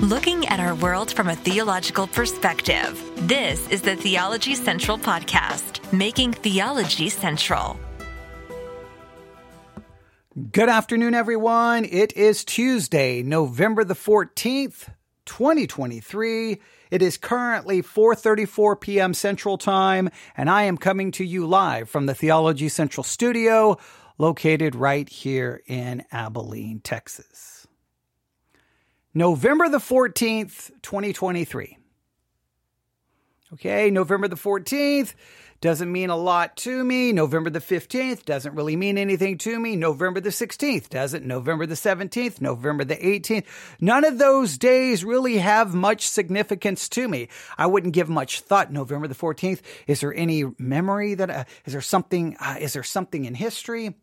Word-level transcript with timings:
looking 0.00 0.46
at 0.48 0.60
our 0.60 0.74
world 0.74 1.10
from 1.10 1.28
a 1.28 1.36
theological 1.36 2.06
perspective. 2.06 3.02
This 3.26 3.66
is 3.70 3.80
the 3.80 3.96
Theology 3.96 4.54
Central 4.54 4.98
Podcast, 4.98 5.90
making 5.90 6.34
theology 6.34 7.08
central. 7.08 7.80
Good 10.52 10.68
afternoon, 10.68 11.14
everyone. 11.14 11.86
It 11.86 12.14
is 12.14 12.44
Tuesday, 12.44 13.22
November 13.22 13.84
the 13.84 13.94
14th, 13.94 14.90
2023. 15.24 16.60
It 16.90 17.00
is 17.00 17.16
currently 17.16 17.82
4:34 17.82 18.78
p.m. 18.78 19.14
Central 19.14 19.56
Time, 19.56 20.10
and 20.36 20.50
I 20.50 20.64
am 20.64 20.76
coming 20.76 21.10
to 21.12 21.24
you 21.24 21.46
live 21.46 21.88
from 21.88 22.04
the 22.04 22.14
Theology 22.14 22.68
Central 22.68 23.02
studio 23.02 23.78
located 24.18 24.74
right 24.74 25.08
here 25.08 25.62
in 25.66 26.04
Abilene, 26.12 26.80
Texas. 26.80 27.55
November 29.16 29.66
the 29.70 29.78
14th, 29.78 30.72
2023. 30.82 31.78
Okay, 33.54 33.90
November 33.90 34.28
the 34.28 34.36
14th 34.36 35.14
doesn't 35.62 35.90
mean 35.90 36.10
a 36.10 36.16
lot 36.16 36.54
to 36.58 36.84
me. 36.84 37.12
November 37.12 37.48
the 37.48 37.60
15th 37.60 38.26
doesn't 38.26 38.54
really 38.54 38.76
mean 38.76 38.98
anything 38.98 39.38
to 39.38 39.58
me. 39.58 39.74
November 39.74 40.20
the 40.20 40.28
16th 40.28 40.90
doesn't. 40.90 41.24
November 41.24 41.64
the 41.64 41.76
17th, 41.76 42.42
November 42.42 42.84
the 42.84 42.96
18th. 42.96 43.46
None 43.80 44.04
of 44.04 44.18
those 44.18 44.58
days 44.58 45.02
really 45.02 45.38
have 45.38 45.74
much 45.74 46.06
significance 46.06 46.86
to 46.90 47.08
me. 47.08 47.30
I 47.56 47.68
wouldn't 47.68 47.94
give 47.94 48.10
much 48.10 48.42
thought. 48.42 48.70
November 48.70 49.08
the 49.08 49.14
14th. 49.14 49.62
Is 49.86 50.00
there 50.00 50.12
any 50.12 50.44
memory 50.58 51.14
that, 51.14 51.30
uh, 51.30 51.44
is 51.64 51.72
there 51.72 51.80
something, 51.80 52.36
uh, 52.38 52.56
is 52.60 52.74
there 52.74 52.82
something 52.82 53.24
in 53.24 53.34
history? 53.34 53.94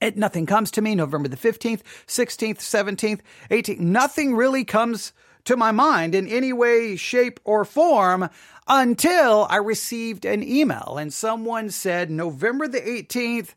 It, 0.00 0.16
nothing 0.16 0.46
comes 0.46 0.70
to 0.72 0.82
me 0.82 0.94
November 0.94 1.28
the 1.28 1.36
15th, 1.36 1.82
16th, 2.06 2.58
17th, 2.58 3.20
18th. 3.50 3.80
Nothing 3.80 4.36
really 4.36 4.64
comes 4.64 5.12
to 5.44 5.56
my 5.56 5.72
mind 5.72 6.14
in 6.14 6.28
any 6.28 6.52
way, 6.52 6.94
shape, 6.94 7.40
or 7.44 7.64
form 7.64 8.28
until 8.68 9.46
I 9.48 9.56
received 9.56 10.24
an 10.24 10.42
email 10.42 10.96
and 11.00 11.12
someone 11.12 11.70
said 11.70 12.10
November 12.10 12.68
the 12.68 12.80
18th 12.80 13.54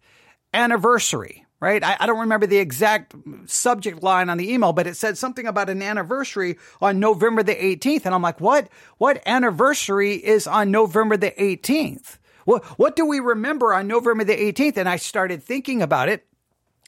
anniversary, 0.54 1.46
right? 1.60 1.84
I, 1.84 1.98
I, 2.00 2.06
don't 2.06 2.20
remember 2.20 2.48
the 2.48 2.58
exact 2.58 3.14
subject 3.46 4.02
line 4.02 4.30
on 4.30 4.38
the 4.38 4.52
email, 4.52 4.74
but 4.74 4.88
it 4.88 4.96
said 4.96 5.18
something 5.18 5.46
about 5.46 5.70
an 5.70 5.82
anniversary 5.82 6.58
on 6.80 7.00
November 7.00 7.44
the 7.44 7.56
18th. 7.56 8.06
And 8.06 8.16
I'm 8.16 8.22
like, 8.22 8.40
what? 8.40 8.70
What 8.98 9.22
anniversary 9.26 10.14
is 10.14 10.48
on 10.48 10.72
November 10.72 11.18
the 11.18 11.32
18th? 11.32 12.18
What, 12.46 12.64
what 12.80 12.96
do 12.96 13.06
we 13.06 13.20
remember 13.20 13.74
on 13.74 13.88
November 13.88 14.24
the 14.24 14.36
18th? 14.36 14.78
And 14.78 14.90
I 14.90 14.96
started 14.96 15.44
thinking 15.44 15.82
about 15.82 16.10
it. 16.10 16.26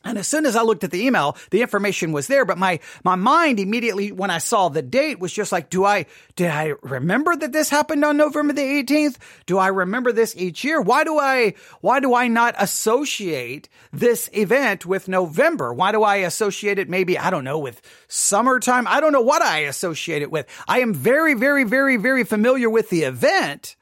And 0.05 0.17
as 0.17 0.27
soon 0.27 0.45
as 0.45 0.55
I 0.55 0.63
looked 0.63 0.83
at 0.83 0.91
the 0.91 1.05
email, 1.05 1.37
the 1.49 1.61
information 1.61 2.11
was 2.11 2.27
there, 2.27 2.43
but 2.43 2.57
my, 2.57 2.79
my 3.05 3.15
mind 3.15 3.59
immediately, 3.59 4.11
when 4.11 4.29
I 4.29 4.39
saw 4.39 4.67
the 4.67 4.81
date 4.81 5.19
was 5.19 5.31
just 5.31 5.51
like, 5.51 5.69
do 5.69 5.85
I, 5.85 6.07
did 6.35 6.49
I 6.49 6.73
remember 6.81 7.35
that 7.35 7.53
this 7.53 7.69
happened 7.69 8.03
on 8.03 8.17
November 8.17 8.53
the 8.53 8.61
18th? 8.61 9.15
Do 9.45 9.57
I 9.57 9.67
remember 9.67 10.11
this 10.11 10.35
each 10.35 10.63
year? 10.65 10.81
Why 10.81 11.05
do 11.05 11.17
I, 11.19 11.53
why 11.79 12.01
do 12.01 12.13
I 12.13 12.27
not 12.27 12.55
associate 12.57 13.69
this 13.93 14.29
event 14.33 14.85
with 14.85 15.07
November? 15.07 15.73
Why 15.73 15.93
do 15.93 16.03
I 16.03 16.17
associate 16.17 16.79
it 16.79 16.89
maybe, 16.89 17.17
I 17.17 17.29
don't 17.29 17.45
know, 17.45 17.59
with 17.59 17.81
summertime? 18.09 18.87
I 18.87 18.99
don't 18.99 19.13
know 19.13 19.21
what 19.21 19.41
I 19.41 19.59
associate 19.59 20.21
it 20.21 20.31
with. 20.31 20.47
I 20.67 20.79
am 20.79 20.93
very, 20.93 21.33
very, 21.33 21.63
very, 21.63 21.95
very 21.95 22.25
familiar 22.25 22.69
with 22.69 22.89
the 22.89 23.03
event 23.03 23.77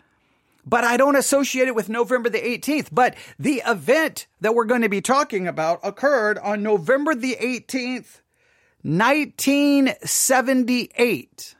but 0.65 0.83
I 0.83 0.97
don't 0.97 1.15
associate 1.15 1.67
it 1.67 1.75
with 1.75 1.89
November 1.89 2.27
the 2.29 2.39
18th. 2.39 2.87
But 2.91 3.15
the 3.39 3.61
event 3.65 4.27
that 4.41 4.53
we're 4.55 4.65
going 4.65 4.81
to 4.81 4.89
be 4.89 5.01
talking 5.01 5.47
about 5.47 5.79
occurred 5.83 6.37
on 6.39 6.63
November 6.63 7.15
the 7.15 7.37
18th, 7.39 8.19
1978. 8.83 11.55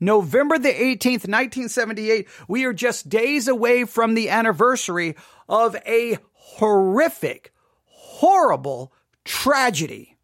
November 0.00 0.58
the 0.58 0.72
18th, 0.72 1.28
1978. 1.28 2.26
We 2.48 2.64
are 2.64 2.72
just 2.72 3.08
days 3.08 3.46
away 3.48 3.84
from 3.84 4.14
the 4.14 4.30
anniversary 4.30 5.14
of 5.48 5.76
a 5.86 6.18
horrific, 6.32 7.52
horrible 7.86 8.92
tragedy. 9.24 10.16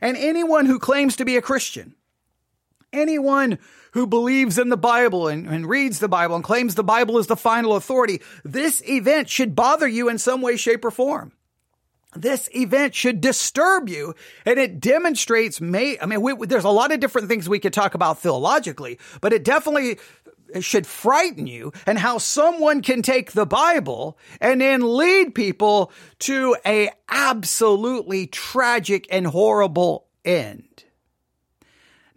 And 0.00 0.16
anyone 0.16 0.66
who 0.66 0.78
claims 0.78 1.16
to 1.16 1.26
be 1.26 1.36
a 1.36 1.42
Christian, 1.42 1.94
anyone 2.92 3.58
who 3.92 4.06
believes 4.06 4.58
in 4.58 4.68
the 4.68 4.76
Bible 4.76 5.28
and, 5.28 5.46
and, 5.46 5.68
reads 5.68 5.98
the 5.98 6.08
Bible 6.08 6.36
and 6.36 6.44
claims 6.44 6.74
the 6.74 6.84
Bible 6.84 7.18
is 7.18 7.26
the 7.26 7.36
final 7.36 7.76
authority, 7.76 8.20
this 8.44 8.82
event 8.88 9.28
should 9.28 9.54
bother 9.54 9.88
you 9.88 10.08
in 10.08 10.18
some 10.18 10.42
way, 10.42 10.56
shape, 10.56 10.84
or 10.84 10.90
form. 10.90 11.32
This 12.16 12.48
event 12.54 12.94
should 12.94 13.20
disturb 13.20 13.88
you 13.88 14.14
and 14.44 14.58
it 14.58 14.80
demonstrates 14.80 15.60
may, 15.60 15.96
I 16.00 16.06
mean, 16.06 16.22
we, 16.22 16.34
there's 16.46 16.64
a 16.64 16.70
lot 16.70 16.92
of 16.92 16.98
different 16.98 17.28
things 17.28 17.48
we 17.48 17.60
could 17.60 17.72
talk 17.72 17.94
about 17.94 18.18
theologically, 18.18 18.98
but 19.20 19.32
it 19.32 19.44
definitely 19.44 19.98
should 20.58 20.86
frighten 20.86 21.46
you 21.46 21.72
and 21.86 21.98
how 21.98 22.18
someone 22.18 22.82
can 22.82 23.02
take 23.02 23.32
the 23.32 23.46
Bible 23.46 24.18
and 24.40 24.60
then 24.60 24.96
lead 24.96 25.34
people 25.34 25.92
to 26.20 26.56
a 26.66 26.90
absolutely 27.08 28.26
tragic 28.26 29.06
and 29.10 29.26
horrible 29.28 30.06
end. 30.24 30.84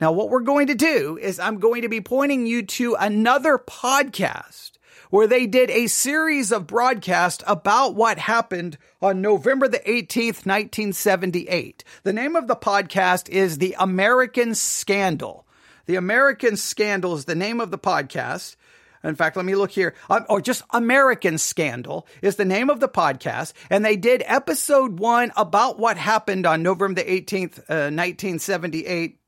Now, 0.03 0.11
what 0.11 0.29
we're 0.29 0.41
going 0.41 0.67
to 0.67 0.75
do 0.75 1.17
is 1.17 1.39
I'm 1.39 1.59
going 1.59 1.83
to 1.83 1.87
be 1.87 2.01
pointing 2.01 2.45
you 2.45 2.63
to 2.63 2.95
another 2.95 3.57
podcast 3.57 4.73
where 5.09 5.27
they 5.27 5.47
did 5.47 5.69
a 5.69 5.87
series 5.87 6.51
of 6.51 6.67
broadcasts 6.67 7.41
about 7.47 7.95
what 7.95 8.17
happened 8.17 8.77
on 9.01 9.21
November 9.21 9.69
the 9.69 9.79
18th, 9.79 10.45
1978. 10.45 11.85
The 12.03 12.11
name 12.11 12.35
of 12.35 12.49
the 12.49 12.55
podcast 12.57 13.29
is 13.29 13.59
The 13.59 13.77
American 13.79 14.55
Scandal. 14.55 15.47
The 15.85 15.95
American 15.95 16.57
Scandal 16.57 17.15
is 17.15 17.23
the 17.23 17.33
name 17.33 17.61
of 17.61 17.71
the 17.71 17.79
podcast. 17.79 18.57
In 19.05 19.15
fact, 19.15 19.37
let 19.37 19.45
me 19.45 19.55
look 19.55 19.71
here. 19.71 19.95
Um, 20.09 20.25
or 20.27 20.41
just 20.41 20.63
American 20.71 21.37
Scandal 21.37 22.05
is 22.21 22.35
the 22.35 22.43
name 22.43 22.69
of 22.69 22.81
the 22.81 22.89
podcast. 22.89 23.53
And 23.69 23.85
they 23.85 23.95
did 23.95 24.21
episode 24.25 24.99
one 24.99 25.31
about 25.37 25.79
what 25.79 25.95
happened 25.95 26.45
on 26.45 26.61
November 26.61 27.01
the 27.01 27.09
18th, 27.09 27.59
uh, 27.69 27.87
1978 27.87 29.19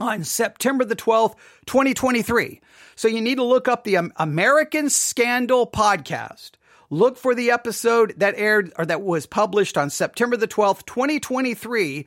on 0.00 0.24
September 0.24 0.84
the 0.84 0.96
12th, 0.96 1.34
2023. 1.66 2.60
So 2.94 3.08
you 3.08 3.20
need 3.20 3.36
to 3.36 3.44
look 3.44 3.68
up 3.68 3.84
the 3.84 4.10
American 4.16 4.90
Scandal 4.90 5.66
podcast. 5.66 6.52
Look 6.90 7.18
for 7.18 7.34
the 7.34 7.50
episode 7.50 8.14
that 8.18 8.34
aired 8.36 8.72
or 8.78 8.86
that 8.86 9.02
was 9.02 9.26
published 9.26 9.76
on 9.76 9.90
September 9.90 10.36
the 10.36 10.48
12th, 10.48 10.86
2023. 10.86 12.06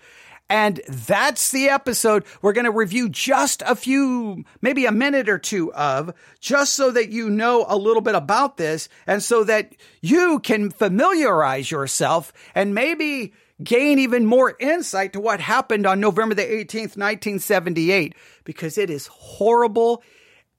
And 0.50 0.82
that's 0.90 1.52
the 1.52 1.70
episode 1.70 2.26
we're 2.42 2.52
going 2.52 2.66
to 2.66 2.72
review 2.72 3.08
just 3.08 3.64
a 3.66 3.74
few, 3.74 4.44
maybe 4.62 4.86
a 4.86 4.92
minute 4.92 5.30
or 5.30 5.38
two 5.38 5.72
of, 5.74 6.14
just 6.42 6.74
so 6.74 6.92
that 6.92 7.10
you 7.10 7.30
know 7.30 7.66
a 7.70 7.78
little 7.78 8.02
bit 8.02 8.16
about 8.16 8.58
this 8.58 8.90
and 9.08 9.24
so 9.24 9.46
that 9.46 9.74
you 10.02 10.40
can 10.40 10.70
familiarize 10.70 11.72
yourself 11.72 12.34
and 12.54 12.76
maybe 12.76 13.32
gain 13.64 14.00
even 14.00 14.26
more 14.26 14.56
insight 14.60 15.14
to 15.14 15.20
what 15.20 15.40
happened 15.40 15.86
on 15.86 16.00
November 16.00 16.36
the 16.36 16.44
18th, 16.44 16.98
1978, 16.98 18.16
because 18.44 18.78
it 18.78 18.90
is 18.90 19.08
horrible. 19.08 20.04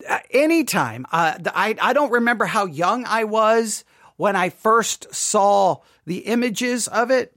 Uh, 0.08 0.18
anytime, 0.30 1.06
uh, 1.12 1.38
I, 1.54 1.76
I 1.80 1.92
don't 1.92 2.10
remember 2.10 2.44
how 2.44 2.66
young 2.66 3.04
I 3.06 3.24
was 3.24 3.84
when 4.16 4.36
I 4.36 4.50
first 4.50 5.12
saw 5.14 5.78
the 6.06 6.18
images 6.18 6.88
of 6.88 7.10
it. 7.10 7.36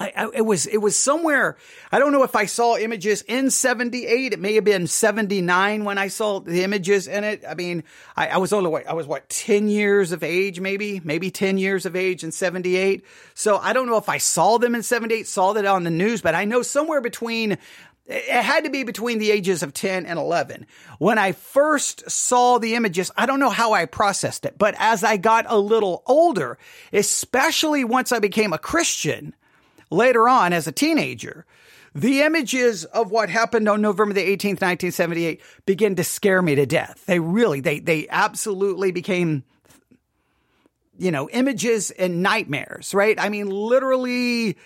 I, 0.00 0.12
I, 0.16 0.30
it 0.32 0.46
was 0.46 0.66
it 0.66 0.78
was 0.78 0.96
somewhere. 0.96 1.58
I 1.92 1.98
don't 1.98 2.12
know 2.12 2.22
if 2.22 2.34
I 2.34 2.46
saw 2.46 2.78
images 2.78 3.20
in 3.20 3.50
'78. 3.50 4.32
It 4.32 4.40
may 4.40 4.54
have 4.54 4.64
been 4.64 4.86
'79 4.86 5.84
when 5.84 5.98
I 5.98 6.08
saw 6.08 6.40
the 6.40 6.64
images 6.64 7.06
in 7.06 7.22
it. 7.22 7.44
I 7.46 7.54
mean, 7.54 7.84
I, 8.16 8.28
I 8.28 8.36
was 8.38 8.54
only 8.54 8.70
what 8.70 8.88
I 8.88 8.94
was 8.94 9.06
what 9.06 9.28
ten 9.28 9.68
years 9.68 10.12
of 10.12 10.22
age, 10.22 10.58
maybe 10.58 11.02
maybe 11.04 11.30
ten 11.30 11.58
years 11.58 11.84
of 11.84 11.94
age 11.94 12.24
in 12.24 12.32
'78. 12.32 13.04
So 13.34 13.58
I 13.58 13.74
don't 13.74 13.86
know 13.86 13.98
if 13.98 14.08
I 14.08 14.16
saw 14.16 14.56
them 14.56 14.74
in 14.74 14.82
'78, 14.82 15.28
saw 15.28 15.52
that 15.52 15.66
on 15.66 15.84
the 15.84 15.90
news, 15.90 16.22
but 16.22 16.34
I 16.34 16.46
know 16.46 16.62
somewhere 16.62 17.02
between 17.02 17.58
it 18.06 18.42
had 18.42 18.64
to 18.64 18.70
be 18.70 18.82
between 18.82 19.18
the 19.18 19.30
ages 19.30 19.62
of 19.62 19.72
10 19.72 20.04
and 20.04 20.18
11. 20.18 20.66
When 20.98 21.16
I 21.16 21.30
first 21.30 22.10
saw 22.10 22.58
the 22.58 22.74
images, 22.74 23.12
I 23.16 23.24
don't 23.26 23.38
know 23.38 23.50
how 23.50 23.72
I 23.72 23.84
processed 23.84 24.44
it, 24.46 24.56
but 24.58 24.74
as 24.78 25.04
I 25.04 25.16
got 25.16 25.46
a 25.48 25.56
little 25.56 26.02
older, 26.06 26.58
especially 26.92 27.84
once 27.84 28.10
I 28.10 28.18
became 28.18 28.52
a 28.52 28.58
Christian, 28.58 29.32
later 29.90 30.28
on 30.28 30.52
as 30.52 30.66
a 30.66 30.72
teenager, 30.72 31.44
the 31.94 32.22
images 32.22 32.84
of 32.84 33.10
what 33.10 33.28
happened 33.28 33.68
on 33.68 33.80
November 33.80 34.14
the 34.14 34.24
18th, 34.24 34.62
1978 34.62 35.40
begin 35.66 35.96
to 35.96 36.04
scare 36.04 36.40
me 36.40 36.54
to 36.54 36.66
death. 36.66 37.04
They 37.06 37.18
really, 37.18 37.60
they, 37.60 37.80
they 37.80 38.06
absolutely 38.08 38.92
became, 38.92 39.42
you 40.96 41.10
know, 41.10 41.28
images 41.30 41.90
and 41.90 42.22
nightmares, 42.22 42.94
right? 42.94 43.18
I 43.18 43.28
mean, 43.28 43.50
literally, 43.50 44.56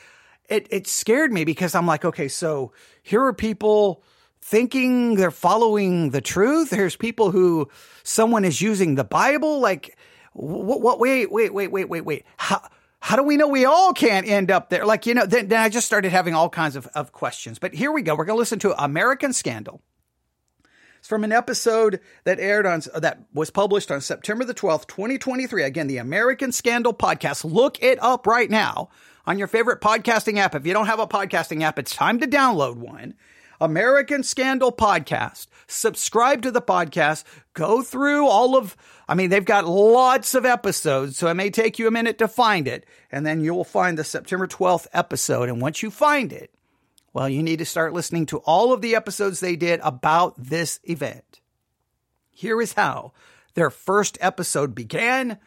it, 0.49 0.67
it 0.71 0.87
scared 0.87 1.33
me 1.33 1.45
because 1.45 1.75
I'm 1.75 1.87
like, 1.87 2.05
okay, 2.05 2.29
so 2.29 2.73
here 3.03 3.23
are 3.25 3.33
people 3.33 4.03
thinking 4.43 5.15
they're 5.15 5.31
following 5.31 6.11
the 6.11 6.21
truth. 6.21 6.69
There's 6.69 6.97
people 6.97 7.31
who 7.31 7.71
someone 8.03 8.45
is 8.45 8.61
using 8.61 8.97
the 8.97 9.05
Bible. 9.05 9.61
Like, 9.61 9.97
what, 10.35 10.83
what, 10.83 11.01
wait, 11.01 11.33
wait, 11.33 11.55
wait, 11.55 11.69
wait, 11.69 11.89
wait, 11.89 12.05
wait. 12.05 12.27
How, 12.37 12.61
how 13.05 13.17
do 13.17 13.23
we 13.23 13.37
know 13.37 13.49
we 13.49 13.67
all 13.67 13.93
can't 13.93 14.27
end 14.27 14.51
up 14.51 14.71
there? 14.71 14.87
Like, 14.87 15.05
you 15.05 15.13
know, 15.13 15.27
then, 15.27 15.49
then 15.49 15.61
I 15.61 15.69
just 15.69 15.85
started 15.85 16.11
having 16.11 16.33
all 16.33 16.49
kinds 16.49 16.75
of, 16.75 16.87
of 16.95 17.13
questions. 17.13 17.59
But 17.59 17.75
here 17.75 17.93
we 17.93 18.01
go. 18.01 18.15
We're 18.15 18.25
going 18.25 18.37
to 18.37 18.39
listen 18.39 18.59
to 18.61 18.83
American 18.83 19.35
Scandal. 19.35 19.83
It's 21.01 21.09
from 21.09 21.23
an 21.23 21.31
episode 21.31 22.01
that 22.25 22.41
aired 22.41 22.65
on 22.65 22.81
that 22.97 23.19
was 23.35 23.51
published 23.51 23.91
on 23.91 24.01
September 24.01 24.47
the 24.47 24.55
12th, 24.55 24.87
2023. 24.87 25.65
Again, 25.65 25.87
the 25.87 25.99
American 25.99 26.51
Scandal 26.51 26.95
podcast. 26.95 27.45
Look 27.45 27.83
it 27.83 28.03
up 28.03 28.27
right 28.27 28.49
now 28.49 28.89
on 29.27 29.37
your 29.37 29.49
favorite 29.49 29.83
podcasting 29.83 30.39
app. 30.39 30.55
If 30.55 30.67
you 30.67 30.73
don't 30.73 30.87
have 30.87 30.99
a 30.99 31.07
podcasting 31.07 31.63
app, 31.63 31.79
it's 31.79 31.95
time 31.95 32.21
to 32.21 32.27
download 32.27 32.77
one. 32.77 33.13
American 33.61 34.23
Scandal 34.23 34.73
Podcast. 34.73 35.47
Subscribe 35.67 36.43
to 36.43 36.51
the 36.51 36.63
podcast. 36.63 37.25
Go 37.53 37.83
through 37.83 38.27
all 38.27 38.57
of, 38.57 38.77
I 39.09 39.15
mean, 39.15 39.31
they've 39.31 39.45
got 39.45 39.67
lots 39.67 40.35
of 40.35 40.45
episodes, 40.45 41.17
so 41.17 41.29
it 41.29 41.35
may 41.35 41.51
take 41.51 41.79
you 41.79 41.87
a 41.87 41.93
minute 41.93 42.19
to 42.19 42.29
find 42.29 42.69
it. 42.69 42.87
And 43.11 43.25
then 43.25 43.43
you 43.43 43.55
will 43.55 43.65
find 43.65 43.99
the 43.99 44.05
September 44.05 44.47
12th 44.47 44.87
episode. 44.93 45.49
And 45.49 45.61
once 45.61 45.83
you 45.83 45.91
find 45.91 46.33
it, 46.33 46.53
well, 47.13 47.29
you 47.29 47.43
need 47.43 47.61
to 47.61 47.65
start 47.65 47.93
listening 47.93 48.27
to 48.27 48.39
all 48.39 48.73
of 48.73 48.81
the 48.81 48.97
episodes 48.97 49.41
they 49.41 49.57
did 49.57 49.81
about 49.83 50.35
this 50.37 50.81
event. 50.85 51.41
Here 52.31 52.61
is 52.61 52.73
how 52.73 53.13
their 53.55 53.71
first 53.71 54.19
episode 54.21 54.75
began. 54.75 55.39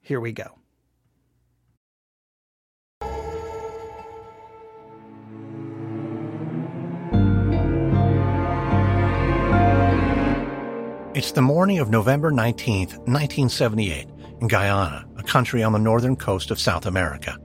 Here 0.00 0.20
we 0.20 0.32
go. 0.32 0.58
It's 11.14 11.30
the 11.30 11.42
morning 11.42 11.78
of 11.78 11.90
November 11.90 12.32
19th, 12.32 12.98
1978, 13.06 14.08
in 14.40 14.48
Guyana, 14.48 15.06
a 15.16 15.22
country 15.22 15.62
on 15.62 15.72
the 15.72 15.78
northern 15.78 16.16
coast 16.16 16.50
of 16.50 16.58
South 16.58 16.86
America. 16.86 17.38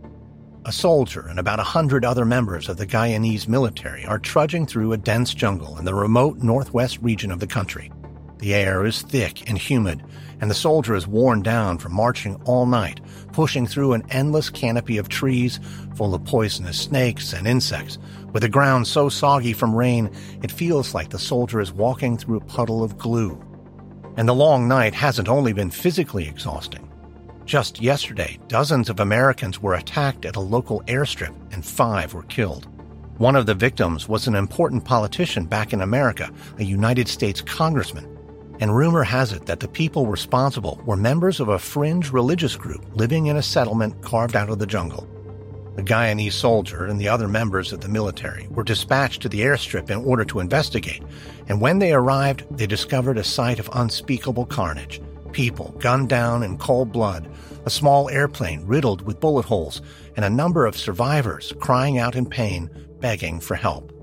A 0.65 0.71
soldier 0.71 1.27
and 1.27 1.37
about 1.37 1.59
a 1.59 1.63
hundred 1.63 2.03
other 2.03 2.25
members 2.25 2.67
of 2.67 2.77
the 2.77 2.87
Guyanese 2.87 3.47
military 3.47 4.07
are 4.07 4.17
trudging 4.17 4.65
through 4.65 4.93
a 4.93 4.97
dense 4.97 5.35
jungle 5.35 5.77
in 5.77 5.85
the 5.85 5.93
remote 5.93 6.39
northwest 6.39 6.97
region 7.03 7.29
of 7.29 7.39
the 7.39 7.45
country. 7.45 7.91
The 8.39 8.55
air 8.55 8.87
is 8.87 9.03
thick 9.03 9.47
and 9.47 9.55
humid, 9.55 10.03
and 10.41 10.49
the 10.49 10.55
soldier 10.55 10.95
is 10.95 11.05
worn 11.05 11.43
down 11.43 11.77
from 11.77 11.93
marching 11.93 12.41
all 12.45 12.65
night, 12.65 13.01
pushing 13.33 13.67
through 13.67 13.93
an 13.93 14.03
endless 14.09 14.49
canopy 14.49 14.97
of 14.97 15.09
trees 15.09 15.59
full 15.95 16.15
of 16.15 16.25
poisonous 16.25 16.81
snakes 16.81 17.33
and 17.33 17.45
insects, 17.45 17.99
with 18.33 18.41
the 18.41 18.49
ground 18.49 18.87
so 18.87 19.09
soggy 19.09 19.53
from 19.53 19.75
rain 19.75 20.09
it 20.41 20.51
feels 20.51 20.95
like 20.95 21.09
the 21.09 21.19
soldier 21.19 21.59
is 21.59 21.71
walking 21.71 22.17
through 22.17 22.37
a 22.37 22.45
puddle 22.45 22.81
of 22.81 22.97
glue. 22.97 23.39
And 24.17 24.27
the 24.27 24.33
long 24.33 24.67
night 24.67 24.93
hasn't 24.93 25.29
only 25.29 25.53
been 25.53 25.71
physically 25.71 26.27
exhausting. 26.27 26.89
Just 27.45 27.81
yesterday, 27.81 28.37
dozens 28.47 28.89
of 28.89 28.99
Americans 28.99 29.61
were 29.61 29.73
attacked 29.73 30.25
at 30.25 30.35
a 30.35 30.39
local 30.39 30.81
airstrip 30.81 31.35
and 31.51 31.65
five 31.65 32.13
were 32.13 32.23
killed. 32.23 32.67
One 33.17 33.35
of 33.35 33.45
the 33.45 33.55
victims 33.55 34.07
was 34.07 34.27
an 34.27 34.35
important 34.35 34.85
politician 34.85 35.45
back 35.45 35.73
in 35.73 35.81
America, 35.81 36.31
a 36.57 36.63
United 36.63 37.07
States 37.07 37.41
congressman. 37.41 38.17
And 38.59 38.75
rumor 38.75 39.03
has 39.03 39.31
it 39.31 39.45
that 39.45 39.59
the 39.61 39.67
people 39.67 40.05
responsible 40.05 40.81
were 40.85 40.95
members 40.95 41.39
of 41.39 41.49
a 41.49 41.59
fringe 41.59 42.11
religious 42.11 42.55
group 42.55 42.85
living 42.93 43.25
in 43.25 43.37
a 43.37 43.43
settlement 43.43 44.01
carved 44.01 44.35
out 44.35 44.49
of 44.49 44.59
the 44.59 44.67
jungle. 44.67 45.07
The 45.75 45.83
Guyanese 45.83 46.33
soldier 46.33 46.85
and 46.85 46.99
the 46.99 47.07
other 47.07 47.27
members 47.27 47.71
of 47.71 47.81
the 47.81 47.87
military 47.87 48.47
were 48.49 48.63
dispatched 48.63 49.21
to 49.21 49.29
the 49.29 49.41
airstrip 49.41 49.89
in 49.89 50.03
order 50.03 50.25
to 50.25 50.39
investigate, 50.39 51.03
and 51.47 51.61
when 51.61 51.79
they 51.79 51.93
arrived, 51.93 52.45
they 52.51 52.67
discovered 52.67 53.17
a 53.17 53.23
sight 53.23 53.59
of 53.59 53.69
unspeakable 53.73 54.45
carnage. 54.47 55.01
People 55.31 55.73
gunned 55.79 56.09
down 56.09 56.43
in 56.43 56.57
cold 56.57 56.91
blood, 56.91 57.29
a 57.65 57.69
small 57.69 58.09
airplane 58.09 58.65
riddled 58.65 59.03
with 59.03 59.19
bullet 59.19 59.45
holes, 59.45 59.81
and 60.15 60.25
a 60.25 60.29
number 60.29 60.65
of 60.65 60.75
survivors 60.75 61.53
crying 61.59 61.97
out 61.97 62.15
in 62.15 62.25
pain, 62.25 62.69
begging 62.99 63.39
for 63.39 63.55
help. 63.55 63.93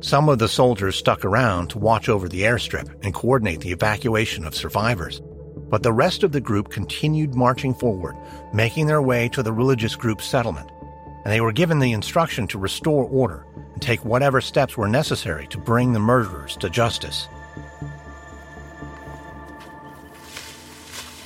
Some 0.00 0.28
of 0.28 0.38
the 0.38 0.48
soldiers 0.48 0.96
stuck 0.96 1.24
around 1.24 1.70
to 1.70 1.78
watch 1.78 2.08
over 2.08 2.28
the 2.28 2.42
airstrip 2.42 2.88
and 3.02 3.14
coordinate 3.14 3.60
the 3.60 3.72
evacuation 3.72 4.46
of 4.46 4.54
survivors. 4.54 5.20
But 5.68 5.82
the 5.82 5.92
rest 5.92 6.22
of 6.22 6.32
the 6.32 6.40
group 6.40 6.70
continued 6.70 7.34
marching 7.34 7.74
forward, 7.74 8.16
making 8.52 8.86
their 8.86 9.02
way 9.02 9.28
to 9.30 9.42
the 9.42 9.52
religious 9.52 9.96
group's 9.96 10.24
settlement 10.24 10.70
and 11.24 11.32
they 11.32 11.40
were 11.40 11.52
given 11.52 11.78
the 11.78 11.92
instruction 11.92 12.46
to 12.48 12.58
restore 12.58 13.04
order 13.04 13.46
and 13.72 13.82
take 13.82 14.04
whatever 14.04 14.40
steps 14.40 14.76
were 14.76 14.88
necessary 14.88 15.46
to 15.48 15.58
bring 15.58 15.92
the 15.92 16.00
murderers 16.00 16.56
to 16.56 16.70
justice. 16.70 17.28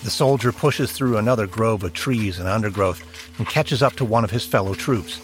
The 0.03 0.11
soldier 0.11 0.53
pushes 0.53 0.93
through 0.93 1.17
another 1.17 1.47
grove 1.47 1.83
of 1.83 1.95
trees 1.95 2.39
and 2.39 2.49
undergrowth 2.49 3.03
and 3.39 3.49
catches 3.49 3.83
up 3.83 3.95
to 3.95 4.05
one 4.05 4.25
of 4.25 4.31
his 4.31 4.45
fellow 4.45 4.75
troops. 4.75 5.21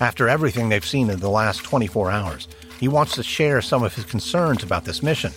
After 0.00 0.28
everything 0.28 0.68
they've 0.68 0.86
seen 0.86 1.10
in 1.10 1.18
the 1.18 1.28
last 1.28 1.64
24 1.64 2.10
hours, 2.10 2.46
he 2.78 2.88
wants 2.88 3.16
to 3.16 3.22
share 3.22 3.60
some 3.60 3.82
of 3.82 3.94
his 3.94 4.04
concerns 4.04 4.62
about 4.62 4.84
this 4.84 5.02
mission 5.02 5.32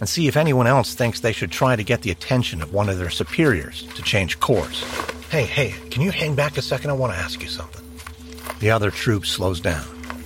and 0.00 0.08
see 0.08 0.28
if 0.28 0.36
anyone 0.36 0.66
else 0.66 0.94
thinks 0.94 1.20
they 1.20 1.32
should 1.32 1.50
try 1.50 1.76
to 1.76 1.82
get 1.82 2.02
the 2.02 2.10
attention 2.10 2.60
of 2.60 2.72
one 2.72 2.88
of 2.88 2.98
their 2.98 3.10
superiors 3.10 3.84
to 3.94 4.02
change 4.02 4.38
course. 4.38 4.82
Hey, 5.30 5.44
hey, 5.44 5.74
can 5.90 6.02
you 6.02 6.10
hang 6.10 6.34
back 6.34 6.58
a 6.58 6.62
second? 6.62 6.90
I 6.90 6.92
want 6.92 7.14
to 7.14 7.18
ask 7.18 7.40
you 7.42 7.48
something. 7.48 7.85
The 8.58 8.70
other 8.70 8.90
troop 8.90 9.26
slows 9.26 9.60
down. 9.60 9.84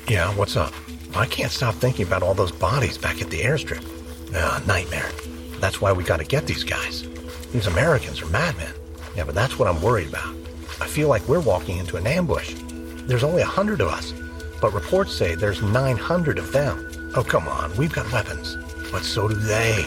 Yeah, 0.09 0.33
what's 0.35 0.57
up? 0.57 0.73
I 1.15 1.27
can't 1.27 1.51
stop 1.51 1.75
thinking 1.75 2.07
about 2.07 2.23
all 2.23 2.35
those 2.35 2.53
bodies 2.53 2.97
back 2.97 3.21
at 3.21 3.31
the 3.31 3.41
airstrip. 3.41 3.85
Ah, 4.35 4.63
nightmare. 4.67 5.11
That's 5.59 5.81
why 5.81 5.93
we 5.93 6.05
gotta 6.05 6.25
get 6.25 6.47
these 6.47 6.63
guys. 6.63 7.09
These 7.53 7.67
Americans 7.67 8.23
are 8.23 8.27
madmen. 8.27 8.73
Yeah, 9.17 9.25
but 9.25 9.35
that's 9.35 9.59
what 9.59 9.69
I'm 9.69 9.83
worried 9.83 10.09
about. 10.09 10.33
I 10.81 10.87
feel 10.87 11.09
like 11.09 11.27
we're 11.29 11.41
walking 11.41 11.79
into 11.79 11.97
an 11.97 12.07
ambush. 12.07 12.55
There's 13.07 13.25
only 13.25 13.43
a 13.43 13.47
hundred 13.47 13.81
of 13.81 13.89
us, 13.89 14.15
but 14.61 14.73
reports 14.73 15.13
say 15.13 15.35
there's 15.35 15.63
900 15.63 16.39
of 16.39 16.53
them. 16.53 17.13
Oh, 17.17 17.25
come 17.25 17.49
on, 17.49 17.77
we've 17.77 17.93
got 17.93 18.11
weapons. 18.13 18.57
But 18.93 19.03
so 19.03 19.27
do 19.27 19.35
they. 19.35 19.85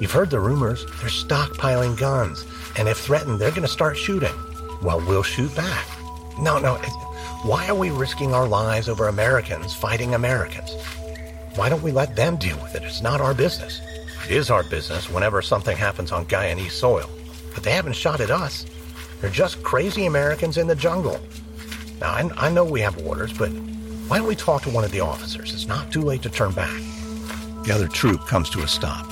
You've 0.00 0.12
heard 0.12 0.30
the 0.30 0.40
rumors. 0.40 0.84
They're 1.00 1.08
stockpiling 1.08 1.96
guns, 1.96 2.44
and 2.76 2.88
if 2.88 2.98
threatened, 2.98 3.38
they're 3.38 3.52
gonna 3.52 3.68
start 3.68 3.96
shooting. 3.96 4.34
Well, 4.82 5.00
we'll 5.06 5.22
shoot 5.22 5.54
back. 5.54 5.86
No, 6.40 6.58
no, 6.58 6.74
why 7.46 7.68
are 7.68 7.76
we 7.76 7.90
risking 7.90 8.34
our 8.34 8.48
lives 8.48 8.88
over 8.88 9.06
Americans 9.06 9.72
fighting 9.72 10.14
Americans? 10.14 10.74
Why 11.54 11.68
don't 11.68 11.82
we 11.82 11.92
let 11.92 12.16
them 12.16 12.38
deal 12.38 12.56
with 12.56 12.74
it? 12.74 12.82
It's 12.82 13.02
not 13.02 13.20
our 13.20 13.34
business. 13.34 13.80
It 14.24 14.32
is 14.32 14.50
our 14.50 14.64
business 14.64 15.08
whenever 15.08 15.40
something 15.40 15.76
happens 15.76 16.10
on 16.10 16.26
Guyanese 16.26 16.72
soil. 16.72 17.08
But 17.54 17.62
they 17.62 17.70
haven't 17.70 17.92
shot 17.92 18.20
at 18.20 18.32
us. 18.32 18.66
They're 19.20 19.30
just 19.30 19.62
crazy 19.62 20.06
Americans 20.06 20.58
in 20.58 20.66
the 20.66 20.74
jungle. 20.74 21.20
Now, 22.00 22.10
I, 22.10 22.28
I 22.36 22.50
know 22.50 22.64
we 22.64 22.80
have 22.80 23.06
orders, 23.06 23.32
but 23.32 23.50
why 24.08 24.18
don't 24.18 24.26
we 24.26 24.34
talk 24.34 24.62
to 24.62 24.70
one 24.70 24.82
of 24.82 24.90
the 24.90 25.00
officers? 25.00 25.54
It's 25.54 25.68
not 25.68 25.92
too 25.92 26.02
late 26.02 26.22
to 26.22 26.30
turn 26.30 26.50
back. 26.50 26.82
The 27.64 27.70
other 27.72 27.86
troop 27.86 28.26
comes 28.26 28.50
to 28.50 28.64
a 28.64 28.66
stop. 28.66 29.06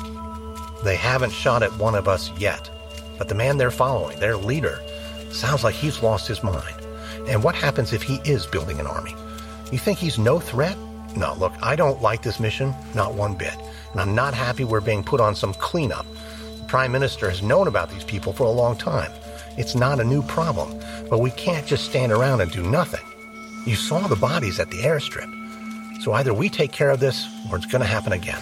They 0.82 0.96
haven't 0.96 1.30
shot 1.30 1.62
at 1.62 1.78
one 1.78 1.94
of 1.94 2.08
us 2.08 2.32
yet, 2.36 2.68
but 3.16 3.28
the 3.28 3.36
man 3.36 3.58
they're 3.58 3.70
following, 3.70 4.18
their 4.18 4.36
leader, 4.36 4.82
sounds 5.30 5.62
like 5.62 5.76
he's 5.76 6.02
lost 6.02 6.26
his 6.26 6.42
mind. 6.42 6.83
And 7.28 7.42
what 7.42 7.54
happens 7.54 7.92
if 7.92 8.02
he 8.02 8.16
is 8.24 8.46
building 8.46 8.80
an 8.80 8.86
army? 8.86 9.14
You 9.72 9.78
think 9.78 9.98
he's 9.98 10.18
no 10.18 10.38
threat? 10.40 10.76
No, 11.16 11.34
look, 11.34 11.52
I 11.62 11.76
don't 11.76 12.02
like 12.02 12.22
this 12.22 12.40
mission, 12.40 12.74
not 12.94 13.14
one 13.14 13.34
bit. 13.34 13.54
And 13.92 14.00
I'm 14.00 14.14
not 14.14 14.34
happy 14.34 14.64
we're 14.64 14.80
being 14.80 15.04
put 15.04 15.20
on 15.20 15.34
some 15.34 15.54
cleanup. 15.54 16.06
The 16.58 16.64
Prime 16.66 16.92
Minister 16.92 17.30
has 17.30 17.42
known 17.42 17.68
about 17.68 17.90
these 17.90 18.04
people 18.04 18.32
for 18.32 18.44
a 18.44 18.50
long 18.50 18.76
time. 18.76 19.12
It's 19.56 19.74
not 19.74 20.00
a 20.00 20.04
new 20.04 20.22
problem, 20.22 20.78
but 21.08 21.20
we 21.20 21.30
can't 21.30 21.66
just 21.66 21.84
stand 21.84 22.12
around 22.12 22.40
and 22.40 22.50
do 22.50 22.62
nothing. 22.62 23.04
You 23.66 23.76
saw 23.76 24.06
the 24.06 24.16
bodies 24.16 24.58
at 24.60 24.70
the 24.70 24.78
airstrip. 24.78 25.30
So 26.02 26.12
either 26.12 26.34
we 26.34 26.48
take 26.48 26.72
care 26.72 26.90
of 26.90 27.00
this 27.00 27.26
or 27.50 27.56
it's 27.56 27.66
going 27.66 27.80
to 27.80 27.86
happen 27.86 28.12
again. 28.12 28.40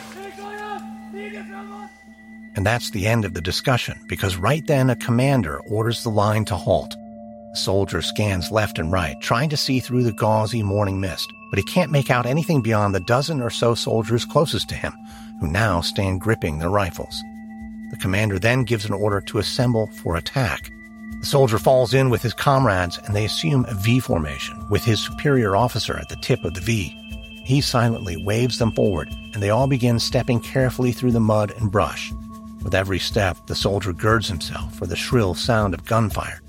And 2.54 2.66
that's 2.66 2.90
the 2.90 3.06
end 3.06 3.24
of 3.24 3.34
the 3.34 3.40
discussion 3.40 4.00
because 4.08 4.36
right 4.36 4.66
then 4.66 4.90
a 4.90 4.96
commander 4.96 5.60
orders 5.60 6.02
the 6.02 6.10
line 6.10 6.44
to 6.46 6.56
halt. 6.56 6.96
The 7.52 7.58
soldier 7.58 8.00
scans 8.00 8.50
left 8.50 8.78
and 8.78 8.90
right, 8.90 9.20
trying 9.20 9.50
to 9.50 9.58
see 9.58 9.78
through 9.78 10.04
the 10.04 10.12
gauzy 10.12 10.62
morning 10.62 10.98
mist, 10.98 11.30
but 11.50 11.58
he 11.58 11.62
can't 11.62 11.92
make 11.92 12.10
out 12.10 12.24
anything 12.24 12.62
beyond 12.62 12.94
the 12.94 13.00
dozen 13.00 13.42
or 13.42 13.50
so 13.50 13.74
soldiers 13.74 14.24
closest 14.24 14.70
to 14.70 14.74
him, 14.74 14.94
who 15.38 15.48
now 15.48 15.82
stand 15.82 16.22
gripping 16.22 16.58
their 16.58 16.70
rifles. 16.70 17.14
The 17.90 17.98
commander 17.98 18.38
then 18.38 18.64
gives 18.64 18.86
an 18.86 18.94
order 18.94 19.20
to 19.20 19.38
assemble 19.38 19.88
for 20.02 20.16
attack. 20.16 20.72
The 21.20 21.26
soldier 21.26 21.58
falls 21.58 21.92
in 21.92 22.08
with 22.08 22.22
his 22.22 22.32
comrades 22.32 22.98
and 23.04 23.14
they 23.14 23.26
assume 23.26 23.66
a 23.68 23.74
V 23.74 24.00
formation, 24.00 24.56
with 24.70 24.82
his 24.82 25.04
superior 25.04 25.54
officer 25.54 25.98
at 25.98 26.08
the 26.08 26.16
tip 26.16 26.42
of 26.46 26.54
the 26.54 26.62
V. 26.62 26.96
He 27.44 27.60
silently 27.60 28.16
waves 28.16 28.56
them 28.56 28.72
forward, 28.72 29.10
and 29.34 29.42
they 29.42 29.50
all 29.50 29.66
begin 29.66 29.98
stepping 29.98 30.40
carefully 30.40 30.92
through 30.92 31.12
the 31.12 31.20
mud 31.20 31.52
and 31.58 31.70
brush. 31.70 32.14
With 32.62 32.74
every 32.74 32.98
step, 32.98 33.36
the 33.46 33.54
soldier 33.54 33.92
girds 33.92 34.26
himself 34.26 34.74
for 34.74 34.86
the 34.86 34.96
shrill 34.96 35.34
sound 35.34 35.74
of 35.74 35.84
gunfire 35.84 36.41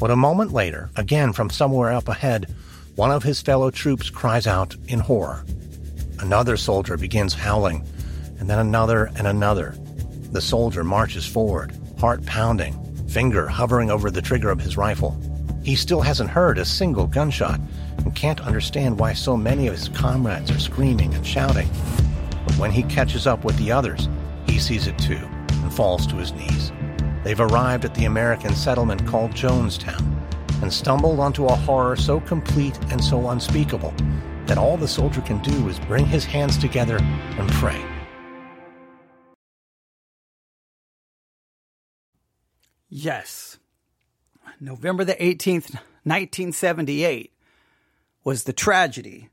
but 0.00 0.10
a 0.10 0.16
moment 0.16 0.52
later, 0.52 0.90
again 0.96 1.34
from 1.34 1.50
somewhere 1.50 1.92
up 1.92 2.08
ahead, 2.08 2.52
one 2.96 3.12
of 3.12 3.22
his 3.22 3.42
fellow 3.42 3.70
troops 3.70 4.08
cries 4.08 4.46
out 4.46 4.74
in 4.88 4.98
horror. 4.98 5.44
Another 6.18 6.56
soldier 6.56 6.96
begins 6.96 7.34
howling, 7.34 7.86
and 8.38 8.48
then 8.48 8.58
another 8.58 9.10
and 9.16 9.26
another. 9.26 9.74
The 10.32 10.40
soldier 10.40 10.82
marches 10.82 11.26
forward, 11.26 11.72
heart 11.98 12.24
pounding, 12.24 12.74
finger 13.08 13.46
hovering 13.46 13.90
over 13.90 14.10
the 14.10 14.22
trigger 14.22 14.50
of 14.50 14.60
his 14.60 14.78
rifle. 14.78 15.20
He 15.62 15.76
still 15.76 16.00
hasn't 16.00 16.30
heard 16.30 16.56
a 16.56 16.64
single 16.64 17.06
gunshot 17.06 17.60
and 17.98 18.16
can't 18.16 18.40
understand 18.40 18.98
why 18.98 19.12
so 19.12 19.36
many 19.36 19.66
of 19.66 19.74
his 19.74 19.90
comrades 19.90 20.50
are 20.50 20.58
screaming 20.58 21.12
and 21.12 21.26
shouting. 21.26 21.68
But 22.46 22.56
when 22.56 22.70
he 22.70 22.84
catches 22.84 23.26
up 23.26 23.44
with 23.44 23.58
the 23.58 23.70
others, 23.70 24.08
he 24.46 24.58
sees 24.58 24.86
it 24.86 24.98
too 24.98 25.28
and 25.50 25.74
falls 25.74 26.06
to 26.06 26.16
his 26.16 26.32
knees. 26.32 26.72
They've 27.22 27.40
arrived 27.40 27.84
at 27.84 27.94
the 27.94 28.06
American 28.06 28.54
settlement 28.54 29.06
called 29.06 29.32
Jonestown 29.32 30.16
and 30.62 30.72
stumbled 30.72 31.20
onto 31.20 31.46
a 31.46 31.54
horror 31.54 31.96
so 31.96 32.20
complete 32.20 32.78
and 32.90 33.02
so 33.02 33.30
unspeakable 33.30 33.94
that 34.46 34.58
all 34.58 34.76
the 34.76 34.88
soldier 34.88 35.20
can 35.20 35.40
do 35.42 35.68
is 35.68 35.78
bring 35.80 36.06
his 36.06 36.24
hands 36.24 36.58
together 36.58 36.98
and 36.98 37.50
pray. 37.52 37.82
Yes. 42.88 43.58
November 44.58 45.04
the 45.04 45.14
18th, 45.14 45.74
1978 46.02 47.32
was 48.24 48.44
the 48.44 48.52
tragedy 48.52 49.30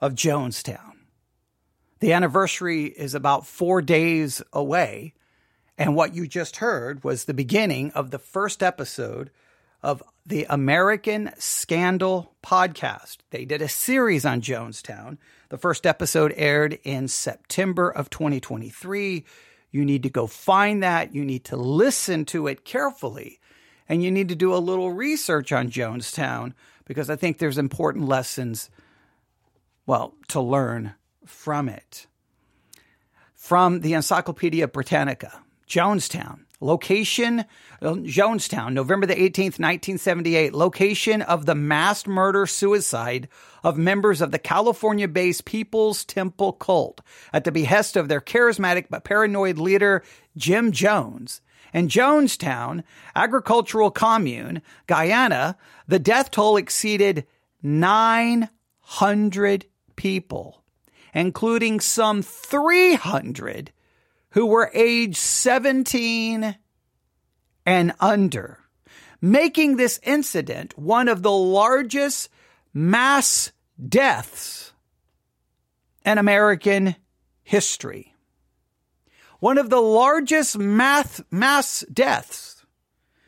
of 0.00 0.14
Jonestown. 0.14 0.92
The 2.00 2.12
anniversary 2.12 2.86
is 2.86 3.14
about 3.14 3.46
four 3.46 3.82
days 3.82 4.42
away. 4.52 5.14
And 5.82 5.96
what 5.96 6.14
you 6.14 6.28
just 6.28 6.58
heard 6.58 7.02
was 7.02 7.24
the 7.24 7.34
beginning 7.34 7.90
of 7.90 8.12
the 8.12 8.20
first 8.20 8.62
episode 8.62 9.32
of 9.82 10.00
the 10.24 10.46
American 10.48 11.32
Scandal 11.38 12.36
podcast. 12.40 13.16
They 13.30 13.44
did 13.44 13.60
a 13.60 13.66
series 13.66 14.24
on 14.24 14.42
Jonestown. 14.42 15.18
The 15.48 15.58
first 15.58 15.84
episode 15.84 16.34
aired 16.36 16.78
in 16.84 17.08
September 17.08 17.90
of 17.90 18.10
2023. 18.10 19.24
You 19.72 19.84
need 19.84 20.04
to 20.04 20.08
go 20.08 20.28
find 20.28 20.84
that. 20.84 21.16
You 21.16 21.24
need 21.24 21.42
to 21.46 21.56
listen 21.56 22.26
to 22.26 22.46
it 22.46 22.64
carefully. 22.64 23.40
And 23.88 24.04
you 24.04 24.12
need 24.12 24.28
to 24.28 24.36
do 24.36 24.54
a 24.54 24.62
little 24.62 24.92
research 24.92 25.50
on 25.50 25.68
Jonestown 25.68 26.52
because 26.84 27.10
I 27.10 27.16
think 27.16 27.38
there's 27.38 27.58
important 27.58 28.06
lessons, 28.06 28.70
well, 29.84 30.14
to 30.28 30.40
learn 30.40 30.94
from 31.26 31.68
it. 31.68 32.06
From 33.34 33.80
the 33.80 33.94
Encyclopedia 33.94 34.68
Britannica, 34.68 35.41
Jonestown, 35.68 36.40
location, 36.60 37.44
uh, 37.80 37.94
Jonestown, 37.94 38.72
November 38.72 39.06
the 39.06 39.14
18th, 39.14 39.58
1978, 39.58 40.54
location 40.54 41.22
of 41.22 41.46
the 41.46 41.54
mass 41.54 42.06
murder 42.06 42.46
suicide 42.46 43.28
of 43.64 43.78
members 43.78 44.20
of 44.20 44.30
the 44.30 44.38
California 44.38 45.08
based 45.08 45.44
People's 45.44 46.04
Temple 46.04 46.52
cult. 46.52 47.00
At 47.32 47.44
the 47.44 47.52
behest 47.52 47.96
of 47.96 48.08
their 48.08 48.20
charismatic 48.20 48.86
but 48.90 49.04
paranoid 49.04 49.58
leader, 49.58 50.02
Jim 50.36 50.72
Jones. 50.72 51.40
In 51.72 51.88
Jonestown, 51.88 52.84
agricultural 53.16 53.90
commune, 53.90 54.60
Guyana, 54.86 55.56
the 55.88 55.98
death 55.98 56.30
toll 56.30 56.58
exceeded 56.58 57.26
900 57.62 59.64
people, 59.96 60.62
including 61.14 61.80
some 61.80 62.20
300 62.20 63.72
who 64.32 64.46
were 64.46 64.70
age 64.74 65.16
17 65.16 66.56
and 67.64 67.92
under, 68.00 68.58
making 69.20 69.76
this 69.76 70.00
incident 70.02 70.76
one 70.76 71.08
of 71.08 71.22
the 71.22 71.30
largest 71.30 72.28
mass 72.74 73.52
deaths 73.88 74.72
in 76.04 76.18
American 76.18 76.96
history. 77.42 78.14
One 79.38 79.58
of 79.58 79.70
the 79.70 79.80
largest 79.80 80.56
mass, 80.56 81.20
mass 81.30 81.84
deaths 81.92 82.64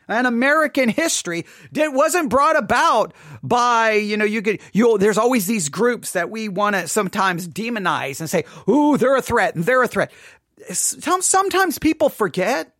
in 0.07 0.25
American 0.25 0.89
history 0.89 1.45
that 1.71 1.93
wasn't 1.93 2.29
brought 2.29 2.57
about 2.57 3.13
by, 3.43 3.93
you 3.93 4.17
know, 4.17 4.25
you 4.25 4.41
could, 4.41 4.59
you 4.71 4.97
there's 4.97 5.17
always 5.17 5.45
these 5.45 5.69
groups 5.69 6.11
that 6.11 6.29
we 6.29 6.47
want 6.47 6.75
to 6.75 6.87
sometimes 6.87 7.47
demonize 7.47 8.19
and 8.19 8.29
say, 8.29 8.45
ooh, 8.69 8.97
they're 8.97 9.15
a 9.15 9.21
threat 9.21 9.55
and 9.55 9.65
they're 9.65 9.83
a 9.83 9.87
threat. 9.87 10.11
Sometimes 10.71 11.79
people 11.79 12.09
forget 12.09 12.74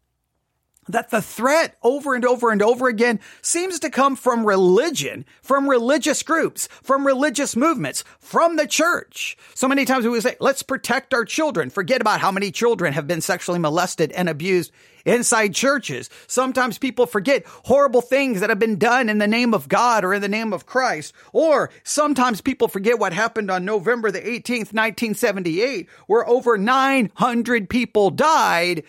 that 0.88 1.10
the 1.10 1.22
threat 1.22 1.76
over 1.84 2.14
and 2.14 2.26
over 2.26 2.52
and 2.52 2.62
over 2.62 2.88
again 2.88 3.20
seems 3.42 3.80
to 3.80 3.90
come 3.90 4.16
from 4.16 4.46
religion, 4.46 5.26
from 5.42 5.70
religious 5.70 6.24
groups, 6.24 6.68
from 6.84 7.06
religious 7.06 7.56
movements, 7.56 8.04
from 8.20 8.56
the 8.56 8.68
church. 8.68 9.38
So 9.54 9.68
many 9.68 9.86
times 9.86 10.08
we 10.08 10.20
say, 10.22 10.36
let's 10.40 10.64
protect 10.64 11.14
our 11.14 11.26
children. 11.26 11.70
Forget 11.70 12.02
about 12.02 12.22
how 12.22 12.32
many 12.32 12.52
children 12.52 12.94
have 12.94 13.08
been 13.08 13.22
sexually 13.22 13.60
molested 13.60 14.12
and 14.12 14.30
abused 14.30 14.72
inside 15.06 15.54
churches. 15.54 16.10
Sometimes 16.28 16.78
people 16.78 17.06
forget 17.06 17.44
horrible 17.46 18.02
things 18.02 18.40
that 18.40 18.50
have 18.50 18.60
been 18.60 18.78
done 18.78 19.08
in 19.08 19.20
the 19.20 19.28
name 19.28 19.54
of 19.54 19.70
God 19.70 20.04
or 20.04 20.14
in 20.14 20.22
the 20.22 20.28
name 20.28 20.52
of 20.52 20.66
Christ. 20.66 21.14
Or 21.32 21.70
sometimes 21.84 22.42
people 22.42 22.68
forget 22.68 23.00
what 23.00 23.14
happened 23.14 23.52
on 23.52 23.66
November 23.66 24.12
the 24.12 24.20
18th, 24.20 24.74
1978, 24.74 25.88
where 26.08 26.28
over 26.28 26.58
900 26.58 27.70
people 27.70 28.10
died 28.10 28.84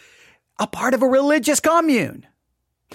a 0.58 0.66
part 0.66 0.94
of 0.94 1.02
a 1.02 1.06
religious 1.06 1.60
commune. 1.60 2.26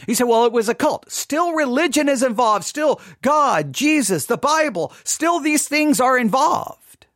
You 0.08 0.15
say, 0.15 0.24
well, 0.24 0.46
it 0.46 0.53
was 0.53 0.70
a 0.70 0.75
cult. 0.75 1.12
Still 1.12 1.53
religion 1.53 2.08
is 2.08 2.24
involved. 2.24 2.65
Still 2.65 3.01
God, 3.22 3.74
Jesus, 3.74 4.25
the 4.25 4.38
Bible. 4.38 4.94
Still 5.03 5.39
these 5.39 5.68
things 5.68 6.00
are 6.00 6.18
involved. 6.18 7.08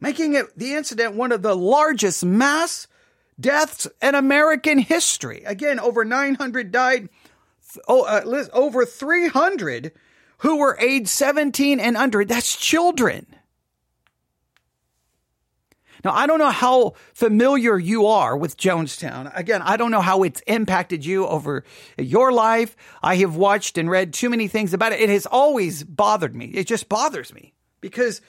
Making 0.00 0.34
it 0.34 0.58
the 0.58 0.74
incident 0.74 1.14
one 1.14 1.32
of 1.32 1.42
the 1.42 1.56
largest 1.56 2.24
mass 2.24 2.86
deaths 3.38 3.86
in 4.02 4.14
American 4.14 4.78
history. 4.78 5.42
Again, 5.44 5.78
over 5.78 6.04
900 6.04 6.72
died. 6.72 7.08
Oh, 7.86 8.04
uh, 8.04 8.46
over 8.52 8.86
300 8.86 9.92
who 10.38 10.56
were 10.58 10.78
age 10.80 11.08
17 11.08 11.80
and 11.80 11.96
under. 11.96 12.24
That's 12.24 12.56
children. 12.56 13.26
Now, 16.04 16.12
I 16.12 16.26
don't 16.26 16.38
know 16.38 16.50
how 16.50 16.94
familiar 17.14 17.78
you 17.78 18.06
are 18.06 18.36
with 18.36 18.56
Jonestown. 18.56 19.30
Again, 19.36 19.62
I 19.62 19.76
don't 19.76 19.90
know 19.90 20.00
how 20.00 20.22
it's 20.22 20.40
impacted 20.46 21.04
you 21.04 21.26
over 21.26 21.64
your 21.98 22.32
life. 22.32 22.76
I 23.02 23.16
have 23.16 23.36
watched 23.36 23.78
and 23.78 23.90
read 23.90 24.12
too 24.12 24.30
many 24.30 24.48
things 24.48 24.74
about 24.74 24.92
it. 24.92 25.00
It 25.00 25.10
has 25.10 25.26
always 25.26 25.82
bothered 25.84 26.34
me. 26.34 26.46
It 26.46 26.66
just 26.66 26.88
bothers 26.88 27.32
me 27.32 27.54
because 27.80 28.20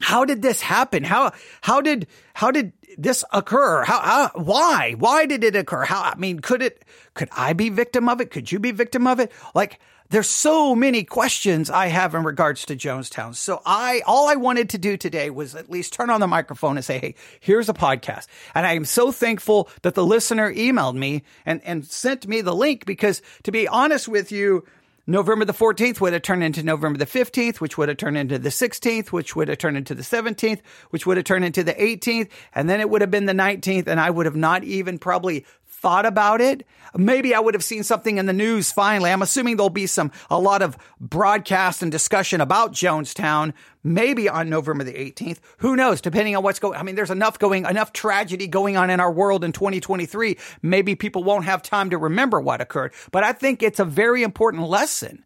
how 0.00 0.24
did 0.24 0.42
this 0.42 0.60
happen? 0.60 1.04
How 1.04 1.32
how 1.62 1.80
did 1.80 2.06
how 2.34 2.50
did 2.50 2.72
this 2.98 3.24
occur? 3.32 3.84
How, 3.84 4.00
how 4.00 4.30
why 4.34 4.94
why 4.98 5.26
did 5.26 5.44
it 5.44 5.56
occur? 5.56 5.84
How 5.84 6.02
I 6.02 6.14
mean, 6.16 6.40
could 6.40 6.62
it 6.62 6.84
could 7.14 7.28
I 7.32 7.52
be 7.52 7.68
victim 7.68 8.08
of 8.08 8.20
it? 8.20 8.30
Could 8.30 8.50
you 8.50 8.58
be 8.58 8.70
victim 8.70 9.06
of 9.06 9.20
it? 9.20 9.32
Like 9.54 9.78
there's 10.14 10.28
so 10.28 10.76
many 10.76 11.02
questions 11.02 11.68
I 11.68 11.88
have 11.88 12.14
in 12.14 12.22
regards 12.22 12.64
to 12.66 12.76
Jonestown. 12.76 13.34
So 13.34 13.60
I, 13.66 14.00
all 14.06 14.28
I 14.28 14.36
wanted 14.36 14.70
to 14.70 14.78
do 14.78 14.96
today 14.96 15.28
was 15.28 15.56
at 15.56 15.68
least 15.68 15.92
turn 15.92 16.08
on 16.08 16.20
the 16.20 16.28
microphone 16.28 16.76
and 16.76 16.84
say, 16.84 17.00
Hey, 17.00 17.14
here's 17.40 17.68
a 17.68 17.74
podcast. 17.74 18.28
And 18.54 18.64
I 18.64 18.74
am 18.74 18.84
so 18.84 19.10
thankful 19.10 19.68
that 19.82 19.96
the 19.96 20.06
listener 20.06 20.54
emailed 20.54 20.94
me 20.94 21.24
and, 21.44 21.60
and 21.64 21.84
sent 21.84 22.28
me 22.28 22.42
the 22.42 22.54
link 22.54 22.86
because 22.86 23.22
to 23.42 23.50
be 23.50 23.66
honest 23.66 24.06
with 24.06 24.30
you, 24.30 24.64
November 25.06 25.44
the 25.44 25.52
14th 25.52 26.00
would 26.00 26.12
have 26.12 26.22
turned 26.22 26.44
into 26.44 26.62
November 26.62 26.96
the 26.96 27.06
15th, 27.06 27.56
which 27.56 27.76
would 27.76 27.88
have 27.88 27.98
turned 27.98 28.16
into 28.16 28.38
the 28.38 28.48
16th, 28.48 29.08
which 29.08 29.34
would 29.34 29.48
have 29.48 29.58
turned 29.58 29.76
into 29.76 29.94
the 29.94 30.02
17th, 30.02 30.60
which 30.90 31.06
would 31.06 31.16
have 31.16 31.26
turned 31.26 31.44
into 31.44 31.62
the 31.62 31.74
18th, 31.74 32.30
and 32.54 32.70
then 32.70 32.80
it 32.80 32.88
would 32.88 33.02
have 33.02 33.10
been 33.10 33.26
the 33.26 33.34
19th, 33.34 33.86
and 33.86 34.00
I 34.00 34.08
would 34.08 34.24
have 34.24 34.36
not 34.36 34.64
even 34.64 34.98
probably 34.98 35.44
thought 35.84 36.06
about 36.06 36.40
it. 36.40 36.66
Maybe 36.96 37.34
I 37.34 37.40
would 37.40 37.52
have 37.52 37.62
seen 37.62 37.82
something 37.82 38.16
in 38.16 38.24
the 38.24 38.32
news 38.32 38.72
finally. 38.72 39.12
I'm 39.12 39.20
assuming 39.20 39.58
there'll 39.58 39.68
be 39.68 39.86
some, 39.86 40.12
a 40.30 40.38
lot 40.38 40.62
of 40.62 40.78
broadcast 40.98 41.82
and 41.82 41.92
discussion 41.92 42.40
about 42.40 42.72
Jonestown, 42.72 43.52
maybe 43.82 44.26
on 44.26 44.48
November 44.48 44.82
the 44.82 44.94
18th. 44.94 45.40
Who 45.58 45.76
knows? 45.76 46.00
Depending 46.00 46.36
on 46.36 46.42
what's 46.42 46.58
going, 46.58 46.78
I 46.78 46.82
mean, 46.82 46.94
there's 46.94 47.10
enough 47.10 47.38
going, 47.38 47.66
enough 47.66 47.92
tragedy 47.92 48.46
going 48.46 48.78
on 48.78 48.88
in 48.88 48.98
our 48.98 49.12
world 49.12 49.44
in 49.44 49.52
2023. 49.52 50.38
Maybe 50.62 50.94
people 50.94 51.22
won't 51.22 51.44
have 51.44 51.62
time 51.62 51.90
to 51.90 51.98
remember 51.98 52.40
what 52.40 52.62
occurred, 52.62 52.94
but 53.12 53.22
I 53.22 53.34
think 53.34 53.62
it's 53.62 53.78
a 53.78 53.84
very 53.84 54.22
important 54.22 54.66
lesson 54.66 55.22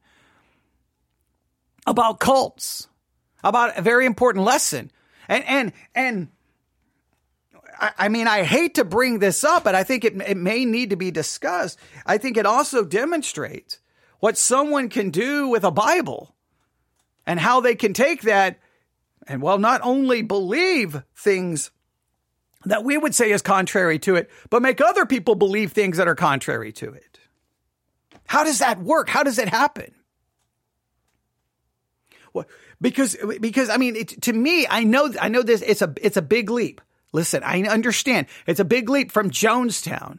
about 1.87 2.19
cults, 2.19 2.89
about 3.45 3.79
a 3.79 3.83
very 3.83 4.07
important 4.07 4.45
lesson. 4.45 4.91
And, 5.29 5.45
and, 5.45 5.73
and, 5.95 6.29
I, 7.81 8.09
mean, 8.09 8.27
I 8.27 8.43
hate 8.43 8.75
to 8.75 8.85
bring 8.85 9.19
this 9.21 9.45
up, 9.45 9.65
but 9.65 9.75
I 9.75 9.85
think 9.85 10.05
it, 10.05 10.21
it 10.21 10.37
may 10.37 10.65
need 10.65 10.91
to 10.91 10.97
be 10.97 11.11
discussed. 11.11 11.79
I 12.05 12.19
think 12.19 12.37
it 12.37 12.47
also 12.47 12.85
demonstrates 12.85 13.79
what 14.21 14.37
someone 14.37 14.89
can 14.89 15.11
do 15.11 15.49
with 15.49 15.65
a 15.65 15.71
Bible 15.71 16.35
and 17.27 17.39
how 17.39 17.61
they 17.61 17.75
can 17.75 17.93
take 17.93 18.23
that 18.23 18.59
and, 19.29 19.43
well, 19.43 19.59
not 19.59 19.83
only 19.85 20.23
believe 20.23 21.03
things 21.15 21.71
that 22.65 22.83
we 22.83 22.97
would 22.97 23.15
say 23.15 23.31
is 23.31 23.43
contrary 23.43 23.99
to 24.01 24.17
it, 24.17 24.31
but 24.51 24.63
make 24.63 24.81
other 24.81 25.07
people 25.07 25.35
believe 25.35 25.73
things 25.73 25.99
that 25.99 26.09
are 26.09 26.15
contrary 26.15 26.73
to 26.73 26.93
it. 26.93 27.21
How 28.27 28.45
does 28.45 28.59
that 28.59 28.81
work? 28.81 29.09
How 29.09 29.23
does 29.23 29.39
it 29.39 29.49
happen? 29.49 29.95
Well, 32.33 32.47
because 32.81 33.17
because 33.41 33.71
I 33.71 33.77
mean, 33.77 33.97
it, 33.97 34.23
to 34.23 34.33
me, 34.33 34.67
I 34.69 34.85
know 34.85 35.13
I 35.21 35.29
know 35.29 35.43
this. 35.43 35.63
It's 35.63 35.83
a 35.83 35.95
it's 36.01 36.17
a 36.17 36.23
big 36.23 36.51
leap. 36.51 36.81
Listen, 37.13 37.43
I 37.43 37.63
understand 37.63 38.27
it's 38.47 38.61
a 38.61 38.65
big 38.65 38.89
leap 38.89 39.11
from 39.11 39.31
Jonestown 39.31 40.19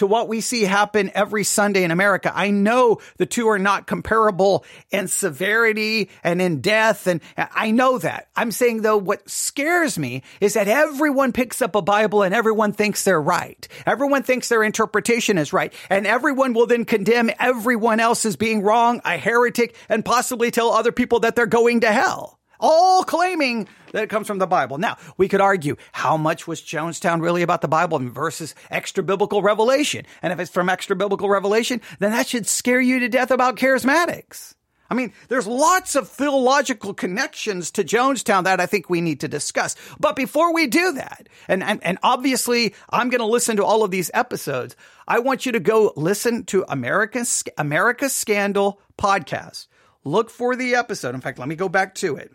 to 0.00 0.06
what 0.06 0.28
we 0.28 0.40
see 0.40 0.62
happen 0.62 1.10
every 1.14 1.44
Sunday 1.44 1.84
in 1.84 1.90
America. 1.90 2.32
I 2.34 2.50
know 2.50 3.00
the 3.18 3.26
two 3.26 3.48
are 3.48 3.58
not 3.58 3.86
comparable 3.86 4.64
in 4.90 5.08
severity 5.08 6.08
and 6.24 6.40
in 6.40 6.62
death. 6.62 7.06
And 7.06 7.20
I 7.36 7.70
know 7.70 7.98
that. 7.98 8.28
I'm 8.34 8.50
saying 8.50 8.80
though, 8.80 8.96
what 8.96 9.28
scares 9.28 9.98
me 9.98 10.22
is 10.40 10.54
that 10.54 10.68
everyone 10.68 11.32
picks 11.32 11.60
up 11.60 11.74
a 11.74 11.82
Bible 11.82 12.22
and 12.22 12.34
everyone 12.34 12.72
thinks 12.72 13.04
they're 13.04 13.20
right. 13.20 13.68
Everyone 13.84 14.22
thinks 14.22 14.48
their 14.48 14.62
interpretation 14.62 15.36
is 15.36 15.52
right. 15.52 15.74
And 15.90 16.06
everyone 16.06 16.54
will 16.54 16.66
then 16.66 16.86
condemn 16.86 17.30
everyone 17.38 18.00
else 18.00 18.24
as 18.24 18.36
being 18.36 18.62
wrong, 18.62 19.02
a 19.04 19.18
heretic, 19.18 19.76
and 19.90 20.02
possibly 20.02 20.50
tell 20.50 20.70
other 20.70 20.92
people 20.92 21.20
that 21.20 21.36
they're 21.36 21.44
going 21.44 21.80
to 21.80 21.92
hell 21.92 22.39
all 22.60 23.02
claiming 23.04 23.68
that 23.92 24.04
it 24.04 24.10
comes 24.10 24.26
from 24.26 24.38
the 24.38 24.46
Bible. 24.46 24.78
Now, 24.78 24.96
we 25.16 25.28
could 25.28 25.40
argue 25.40 25.76
how 25.92 26.16
much 26.16 26.46
was 26.46 26.60
Jonestown 26.60 27.20
really 27.20 27.42
about 27.42 27.60
the 27.60 27.68
Bible 27.68 27.98
versus 27.98 28.54
extra 28.70 29.02
biblical 29.02 29.42
revelation? 29.42 30.06
And 30.22 30.32
if 30.32 30.38
it's 30.38 30.50
from 30.50 30.68
extra 30.68 30.94
biblical 30.94 31.28
revelation, 31.28 31.80
then 31.98 32.12
that 32.12 32.28
should 32.28 32.46
scare 32.46 32.80
you 32.80 33.00
to 33.00 33.08
death 33.08 33.30
about 33.30 33.56
charismatics. 33.56 34.54
I 34.90 34.94
mean, 34.94 35.12
there's 35.28 35.46
lots 35.46 35.94
of 35.94 36.08
theological 36.08 36.92
connections 36.92 37.70
to 37.72 37.84
Jonestown 37.84 38.42
that 38.44 38.60
I 38.60 38.66
think 38.66 38.90
we 38.90 39.00
need 39.00 39.20
to 39.20 39.28
discuss. 39.28 39.76
But 40.00 40.16
before 40.16 40.52
we 40.52 40.66
do 40.66 40.92
that, 40.92 41.28
and, 41.46 41.62
and, 41.62 41.82
and 41.84 41.98
obviously 42.02 42.74
I'm 42.90 43.08
going 43.08 43.20
to 43.20 43.26
listen 43.26 43.56
to 43.58 43.64
all 43.64 43.84
of 43.84 43.92
these 43.92 44.10
episodes, 44.12 44.74
I 45.06 45.20
want 45.20 45.46
you 45.46 45.52
to 45.52 45.60
go 45.60 45.92
listen 45.94 46.44
to 46.46 46.64
American, 46.68 47.24
America 47.56 48.08
Scandal 48.08 48.80
podcast. 48.98 49.68
Look 50.02 50.28
for 50.28 50.56
the 50.56 50.74
episode. 50.74 51.14
In 51.14 51.20
fact, 51.20 51.38
let 51.38 51.48
me 51.48 51.54
go 51.54 51.68
back 51.68 51.94
to 51.96 52.16
it. 52.16 52.32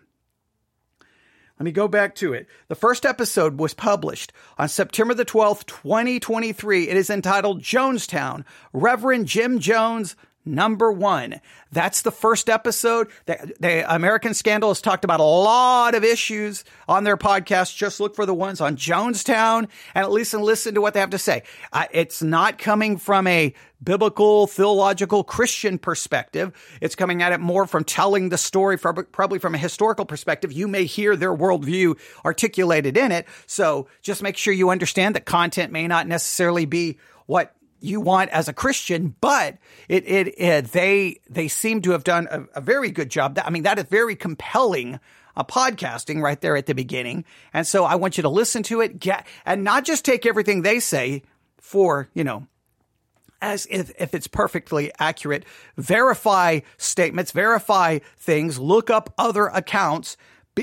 Let 1.60 1.64
me 1.64 1.72
go 1.72 1.88
back 1.88 2.16
to 2.16 2.34
it. 2.34 2.48
The 2.68 2.76
first 2.76 3.06
episode 3.06 3.58
was 3.58 3.74
published 3.74 4.34
on 4.58 4.68
September 4.68 5.14
the 5.14 5.24
12th, 5.24 5.66
2023. 5.66 6.90
It 6.90 6.98
is 6.98 7.10
entitled 7.10 7.62
Jonestown, 7.62 8.44
Reverend 8.74 9.28
Jim 9.28 9.60
Jones, 9.60 10.18
number 10.46 10.92
one. 10.92 11.42
That's 11.72 12.02
the 12.04 12.12
first 12.12 12.50
episode. 12.50 13.10
The, 13.26 13.54
the, 13.60 13.94
American 13.94 14.34
Scandal 14.34 14.70
has 14.70 14.82
talked 14.82 15.04
about 15.04 15.20
a 15.20 15.24
lot 15.24 15.96
of 15.96 16.04
issues 16.04 16.64
on 16.88 17.04
their 17.04 17.18
podcast. 17.18 17.76
Just 17.76 18.00
look 18.00 18.16
for 18.16 18.26
the 18.26 18.34
ones 18.34 18.62
on 18.62 18.78
Jonestown 18.78 19.68
and 19.94 20.04
at 20.04 20.12
least 20.12 20.34
listen 20.34 20.76
to 20.76 20.82
what 20.82 20.94
they 20.94 21.00
have 21.00 21.10
to 21.12 21.18
say. 21.18 21.44
Uh, 21.74 21.86
it's 21.92 22.22
not 22.22 22.58
coming 22.58 22.98
from 22.98 23.28
a 23.28 23.54
biblical, 23.84 24.48
theological, 24.48 25.24
Christian 25.24 25.78
perspective. 25.78 26.54
It's 26.82 26.96
coming 26.96 27.22
at 27.22 27.34
it 27.34 27.40
more 27.40 27.68
from 27.68 27.84
telling 27.84 28.30
the 28.30 28.38
story, 28.38 28.78
from, 28.78 29.06
probably 29.12 29.40
from 29.40 29.56
a 29.56 29.60
historical 29.60 30.06
perspective. 30.06 30.52
You 30.52 30.68
may 30.68 30.86
hear 30.86 31.16
their 31.16 31.36
worldview 31.36 31.98
articulated 32.24 32.98
in 32.98 33.12
it. 33.12 33.28
So 33.48 33.88
just 34.02 34.24
make 34.24 34.38
sure 34.38 34.54
you 34.54 34.70
understand 34.70 35.16
that 35.16 35.26
content 35.26 35.72
may 35.72 35.88
not 35.88 36.08
necessarily 36.08 36.66
be 36.66 36.98
what 37.26 37.56
you 37.86 38.02
want 38.02 38.30
as 38.32 38.48
a 38.48 38.54
Christian, 38.54 39.16
but 39.22 39.58
it, 39.88 40.08
it, 40.08 40.40
it 40.40 40.66
they, 40.72 41.20
they 41.30 41.48
seem 41.48 41.82
to 41.84 41.92
have 41.92 42.04
done 42.04 42.28
a, 42.30 42.44
a 42.56 42.62
very 42.62 42.92
good 42.92 43.10
job. 43.10 43.40
I 43.44 43.50
mean, 43.50 43.64
that 43.64 43.80
is 43.80 43.86
very 43.86 44.16
compelling 44.16 45.00
uh, 45.38 45.44
podcasting 45.44 46.22
right 46.22 46.40
there 46.40 46.56
at 46.56 46.66
the 46.66 46.76
beginning. 46.76 47.26
And 47.54 47.68
so 47.68 47.86
I 47.86 47.96
want 47.96 48.18
you 48.18 48.24
to 48.24 48.30
listen 48.30 48.64
to 48.64 48.82
it, 48.82 49.00
get, 49.00 49.26
and 49.46 49.64
not 49.64 49.86
just 49.86 50.06
take 50.06 50.26
everything 50.26 50.62
they 50.62 50.80
say 50.80 51.24
for, 51.58 52.10
you 52.14 52.24
know, 52.24 52.48
as 53.42 53.68
if, 53.70 53.92
if 54.00 54.14
it's 54.14 54.28
perfectly 54.28 54.92
accurate. 55.00 55.46
Verify 55.78 56.62
statements, 56.78 57.32
verify 57.32 58.00
things, 58.18 58.58
look 58.60 58.90
up 58.90 59.14
other 59.18 59.48
accounts, 59.48 60.18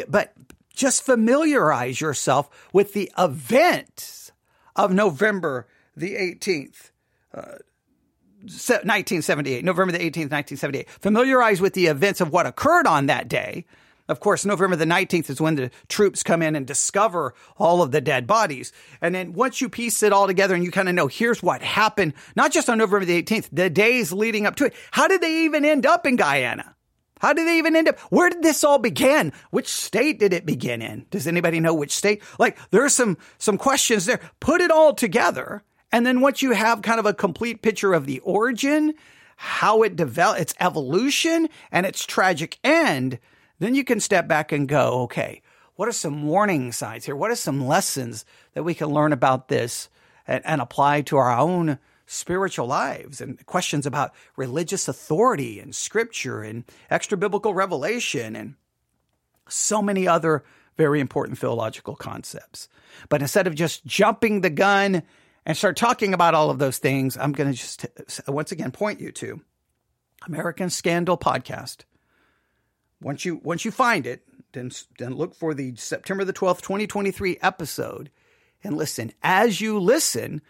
but 0.09 0.33
just 0.75 1.03
familiarize 1.03 2.01
yourself 2.01 2.49
with 2.73 2.95
the 2.95 3.13
events 3.19 4.33
of 4.75 4.93
November 4.93 5.67
the 5.95 6.15
18th. 6.15 6.92
1978, 7.33 9.65
November 9.65 9.93
the 9.93 9.99
18th, 9.99 10.31
1978. 10.31 10.91
Familiarize 10.91 11.61
with 11.61 11.75
the 11.75 11.87
events 11.87 12.21
of 12.21 12.33
what 12.33 12.47
occurred 12.47 12.87
on 12.87 13.07
that 13.07 13.29
day. 13.29 13.65
Of 14.09 14.21
course, 14.21 14.45
November 14.45 14.77
the 14.77 14.85
19th 14.85 15.31
is 15.31 15.41
when 15.41 15.55
the 15.55 15.71
troops 15.89 16.23
come 16.23 16.43
in 16.43 16.57
and 16.57 16.67
discover 16.67 17.35
all 17.57 17.83
of 17.83 17.93
the 17.93 18.01
dead 18.01 18.27
bodies. 18.27 18.73
And 19.01 19.15
then 19.15 19.33
once 19.33 19.61
you 19.61 19.69
piece 19.69 20.03
it 20.03 20.13
all 20.13 20.27
together 20.27 20.55
and 20.55 20.65
you 20.65 20.71
kind 20.71 20.89
of 20.89 20.95
know 20.95 21.07
here's 21.07 21.43
what 21.43 21.63
happened, 21.63 22.15
not 22.35 22.53
just 22.53 22.69
on 22.69 22.79
November 22.79 23.07
the 23.07 23.23
18th, 23.23 23.49
the 23.53 23.71
days 23.71 24.13
leading 24.13 24.45
up 24.45 24.57
to 24.57 24.67
it. 24.67 24.75
How 24.91 25.07
did 25.07 25.21
they 25.21 25.45
even 25.45 25.65
end 25.65 25.87
up 25.87 26.05
in 26.05 26.17
Guyana? 26.17 26.75
How 27.21 27.33
did 27.33 27.47
they 27.47 27.59
even 27.59 27.77
end 27.77 27.89
up? 27.89 28.01
Where 28.11 28.29
did 28.29 28.43
this 28.43 28.65
all 28.65 28.79
begin? 28.79 29.33
Which 29.51 29.69
state 29.69 30.19
did 30.19 30.33
it 30.33 30.45
begin 30.45 30.83
in? 30.83 31.07
Does 31.11 31.29
anybody 31.29 31.61
know 31.61 31.73
which 31.73 31.95
state? 31.95 32.21
Like 32.37 32.59
there's 32.71 32.95
some 32.95 33.17
some 33.39 33.57
questions 33.57 34.07
there. 34.07 34.21
Put 34.41 34.61
it 34.61 34.73
all 34.73 34.93
together 34.93 35.63
and 35.93 36.07
then 36.07 36.21
once 36.21 36.43
you 36.43 36.53
have 36.53 36.83
kind 36.83 36.99
of 36.99 37.07
a 37.07 37.15
complete 37.15 37.63
picture 37.63 37.93
of 37.93 38.07
the 38.07 38.19
origin, 38.21 38.95
how 39.37 39.83
it 39.83 39.95
developed, 39.95 40.41
its 40.41 40.55
evolution 40.59 41.49
and 41.71 41.85
its 41.85 42.07
tragic 42.07 42.59
end, 42.65 43.19
then 43.59 43.75
you 43.75 43.85
can 43.85 44.01
step 44.01 44.27
back 44.27 44.51
and 44.51 44.69
go, 44.69 45.03
okay, 45.03 45.43
what 45.77 45.89
are 45.89 45.93
some 45.93 46.27
warning 46.27 46.73
signs 46.73 47.05
here? 47.05 47.17
What 47.17 47.31
are 47.31 47.37
some 47.37 47.67
lessons 47.67 48.25
that 48.55 48.63
we 48.63 48.75
can 48.75 48.89
learn 48.89 49.13
about 49.13 49.49
this 49.49 49.89
and, 50.27 50.45
and 50.47 50.61
apply 50.61 51.03
to 51.03 51.17
our 51.17 51.37
own 51.37 51.79
spiritual 52.07 52.67
lives 52.67 53.21
and 53.21 53.45
questions 53.47 53.87
about 53.87 54.13
religious 54.37 54.89
authority 54.89 55.61
and 55.61 55.75
scripture 55.75 56.43
and 56.43 56.65
extra 56.91 57.17
biblical 57.17 57.55
revelation 57.55 58.37
and 58.37 58.55
so 59.49 59.81
many 59.83 60.07
other 60.07 60.45
very 60.77 61.01
important 61.01 61.39
theological 61.39 61.95
concepts. 61.95 62.69
But 63.09 63.23
instead 63.23 63.47
of 63.47 63.55
just 63.55 63.85
jumping 63.85 64.41
the 64.41 64.51
gun 64.51 65.03
and 65.45 65.57
start 65.57 65.77
talking 65.77 66.15
about 66.15 66.35
all 66.35 66.51
of 66.51 66.59
those 66.59 66.79
things, 66.79 67.17
I'm 67.17 67.33
going 67.33 67.53
to 67.53 67.59
just 67.59 67.87
once 68.29 68.53
again 68.53 68.71
point 68.71 69.01
you 69.01 69.13
to 69.13 69.41
American 70.27 70.71
Scandal 70.71 71.19
podcast. 71.19 71.85
Once 73.01 73.25
you 73.25 73.41
once 73.43 73.65
you 73.65 73.71
find 73.71 74.07
it, 74.07 74.23
then 74.53 74.71
then 74.99 75.15
look 75.15 75.35
for 75.35 75.55
the 75.55 75.75
September 75.77 76.25
the 76.25 76.33
12th, 76.33 76.63
2023 76.63 77.39
episode 77.43 78.11
and 78.63 78.77
listen. 78.77 79.13
As 79.23 79.61
you 79.61 79.79
listen, 79.81 80.41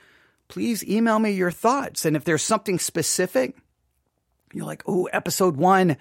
please 0.48 0.84
email 0.84 1.18
me 1.18 1.30
your 1.30 1.50
thoughts 1.50 2.04
and 2.04 2.14
if 2.14 2.24
there's 2.24 2.42
something 2.42 2.78
specific 2.78 3.56
you're 4.52 4.66
like, 4.66 4.82
"Oh, 4.86 5.06
episode 5.06 5.56
1 5.56 5.96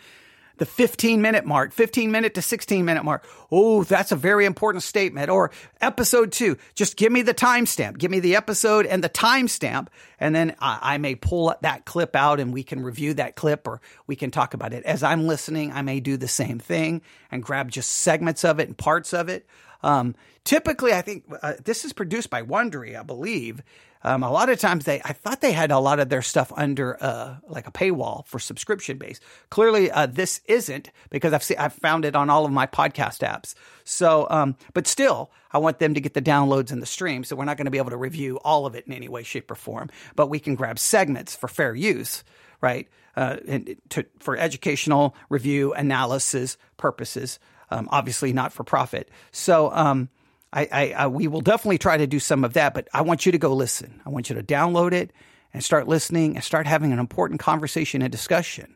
the 0.58 0.66
15 0.66 1.22
minute 1.22 1.46
mark, 1.46 1.72
15 1.74 2.12
minute 2.12 2.34
to 2.36 2.42
16 2.42 2.86
minute 2.86 3.04
mark. 3.04 3.26
Oh, 3.52 3.84
that's 3.84 4.12
a 4.12 4.16
very 4.16 4.46
important 4.46 4.84
statement. 4.84 5.30
Or 5.30 5.52
episode 5.80 6.32
two, 6.32 6.58
just 6.76 6.98
give 6.98 7.12
me 7.12 7.22
the 7.22 7.34
timestamp. 7.34 7.98
Give 7.98 8.12
me 8.12 8.20
the 8.20 8.36
episode 8.36 8.86
and 8.86 9.04
the 9.04 9.10
timestamp. 9.10 9.88
And 10.20 10.36
then 10.36 10.56
I, 10.60 10.80
I, 10.82 10.98
may 10.98 11.16
pull 11.16 11.54
that 11.62 11.86
clip 11.86 12.16
out 12.16 12.40
and 12.40 12.54
we 12.54 12.64
can 12.64 12.84
review 12.84 13.16
that 13.16 13.36
clip 13.36 13.68
or 13.68 13.82
we 14.08 14.16
can 14.16 14.32
talk 14.32 14.54
about 14.54 14.74
it. 14.74 14.84
As 14.84 15.04
I'm 15.04 15.28
listening, 15.28 15.72
I 15.72 15.82
may 15.82 16.00
do 16.00 16.18
the 16.18 16.28
same 16.28 16.60
thing 16.60 17.02
and 17.32 17.42
grab 17.44 17.72
just 17.72 17.92
segments 17.92 18.46
of 18.46 18.60
it 18.60 18.68
and 18.68 18.78
parts 18.78 19.14
of 19.14 19.30
it. 19.30 19.48
Um, 19.84 20.16
typically, 20.44 20.94
I 20.94 21.02
think 21.02 21.26
uh, 21.42 21.54
this 21.64 21.86
is 21.86 21.94
produced 21.94 22.30
by 22.30 22.44
Wondery, 22.44 23.00
I 23.00 23.04
believe. 23.04 23.62
Um, 24.04 24.24
a 24.24 24.32
lot 24.32 24.50
of 24.50 24.60
times 24.60 24.86
they, 24.86 25.00
I 25.06 25.14
thought 25.14 25.42
they 25.42 25.52
had 25.52 25.72
a 25.72 25.78
lot 25.78 26.00
of 26.00 26.10
their 26.10 26.24
stuff 26.24 26.52
under 26.56 26.98
uh, 27.04 27.36
like 27.48 27.68
a 27.68 27.72
paywall 27.72 28.26
for 28.26 28.40
subscription 28.40 28.98
base. 28.98 29.20
Clearly, 29.50 29.92
uh, 29.92 30.08
this 30.08 30.42
isn't 30.46 30.90
because 31.10 31.34
I've 31.34 31.46
I've 31.60 31.74
found 31.74 32.06
it 32.06 32.16
on 32.16 32.30
all 32.30 32.46
of 32.46 32.52
my 32.52 32.66
podcast 32.66 33.20
apps. 33.20 33.54
So, 33.84 34.28
um, 34.30 34.56
but 34.74 34.88
still, 34.88 35.32
I 35.52 35.60
want 35.60 35.80
them 35.80 35.94
to 35.94 36.02
get 36.02 36.14
the 36.14 36.22
downloads 36.22 36.72
and 36.72 36.82
the 36.82 36.88
stream. 36.88 37.24
So 37.24 37.36
we're 37.36 37.46
not 37.46 37.58
going 37.58 37.66
to 37.66 37.72
be 37.72 37.78
able 37.78 37.92
to 37.92 37.98
review 37.98 38.40
all 38.44 38.66
of 38.66 38.76
it 38.76 38.88
in 38.88 38.94
any 38.94 39.08
way, 39.08 39.22
shape, 39.22 39.52
or 39.52 39.56
form. 39.56 39.90
But 40.16 40.28
we 40.28 40.40
can 40.40 40.56
grab 40.56 40.80
segments 40.80 41.36
for 41.36 41.48
fair 41.48 41.76
use, 41.76 42.24
right? 42.60 42.88
Uh, 43.16 43.38
and 43.48 43.76
to, 43.90 44.06
for 44.20 44.36
educational 44.38 45.16
review 45.30 45.74
analysis 45.74 46.58
purposes. 46.78 47.40
Um, 47.72 47.88
obviously 47.92 48.34
not 48.34 48.52
for 48.52 48.64
profit. 48.64 49.10
So, 49.32 49.72
um, 49.72 50.10
I, 50.54 50.68
I, 50.72 50.94
I, 50.98 51.08
we 51.08 51.28
will 51.28 51.42
definitely 51.42 51.78
try 51.78 51.98
to 51.98 52.08
do 52.08 52.20
some 52.20 52.44
of 52.44 52.54
that, 52.54 52.74
but 52.74 52.90
I 52.94 53.02
want 53.02 53.26
you 53.26 53.32
to 53.32 53.38
go 53.38 53.54
listen. 53.54 54.02
I 54.06 54.10
want 54.10 54.30
you 54.30 54.36
to 54.36 54.44
download 54.44 54.92
it 54.92 55.14
and 55.54 55.64
start 55.64 55.88
listening 55.88 56.36
and 56.36 56.44
start 56.44 56.68
having 56.68 56.92
an 56.92 57.00
important 57.00 57.40
conversation 57.40 58.02
and 58.02 58.12
discussion, 58.12 58.76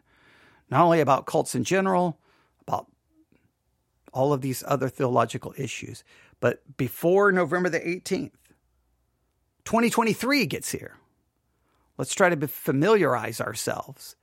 not 0.70 0.82
only 0.82 1.02
about 1.02 1.26
cults 1.26 1.54
in 1.54 1.64
general, 1.64 2.18
about 2.62 2.88
all 4.14 4.32
of 4.32 4.42
these 4.42 4.64
other 4.66 4.88
theological 4.88 5.54
issues, 5.58 6.04
but 6.40 6.62
before 6.78 7.32
November 7.32 7.70
the 7.70 7.80
18th, 7.80 8.32
2023 9.66 10.46
gets 10.46 10.72
here. 10.72 10.98
Let's 11.98 12.14
try 12.14 12.30
to 12.30 12.48
familiarize 12.48 13.42
ourselves 13.42 14.16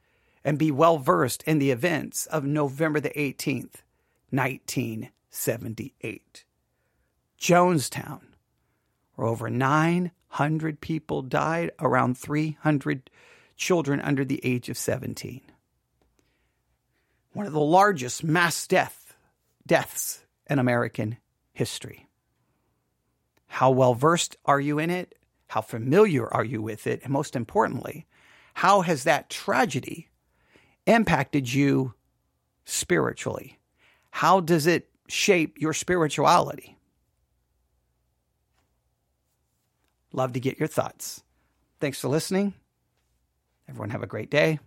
and 0.45 0.59
be 0.59 0.71
well 0.71 0.99
versed 0.99 1.43
in 1.45 1.59
the 1.59 1.71
events 1.71 2.27
of 2.27 2.45
November 2.45 3.01
the 3.01 3.11
18th, 3.11 3.77
1978. 4.33 6.45
Jonestown, 7.39 8.23
where 9.15 9.29
over 9.29 9.51
900 9.51 10.81
people 10.81 11.23
died, 11.23 11.71
around 11.79 12.19
300 12.19 13.09
children 13.57 14.01
under 14.01 14.25
the 14.25 14.41
age 14.45 14.69
of 14.69 14.79
17. 14.79 15.41
One 17.33 17.47
of 17.47 17.53
the 17.53 17.61
largest 17.61 18.25
mass 18.25 18.67
death, 18.67 19.15
deaths 19.67 20.25
in 20.49 20.59
American 20.59 21.19
history. 21.53 22.09
How 23.47 23.71
well 23.71 23.95
versed 23.95 24.37
are 24.45 24.61
you 24.61 24.79
in 24.79 24.91
it? 24.91 25.15
How 25.49 25.61
familiar 25.61 26.33
are 26.33 26.45
you 26.45 26.63
with 26.63 26.87
it? 26.87 27.01
And 27.05 27.13
most 27.13 27.37
importantly, 27.37 28.07
how 28.55 28.81
has 28.81 29.05
that 29.05 29.29
tragedy 29.29 30.09
impacted 30.87 31.53
you 31.53 31.95
spiritually? 32.65 33.59
How 34.13 34.41
does 34.41 34.67
it 34.67 34.89
shape 35.09 35.59
your 35.59 35.73
spirituality? 35.73 36.79
Love 40.13 40.35
to 40.35 40.41
get 40.41 40.61
your 40.61 40.69
thoughts. 40.69 41.23
Thanks 41.81 41.99
for 41.99 42.09
listening. 42.09 42.53
Everyone 43.69 43.91
have 43.91 44.03
a 44.03 44.07
great 44.07 44.31
day. 44.31 44.61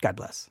God 0.00 0.16
bless. 0.16 0.48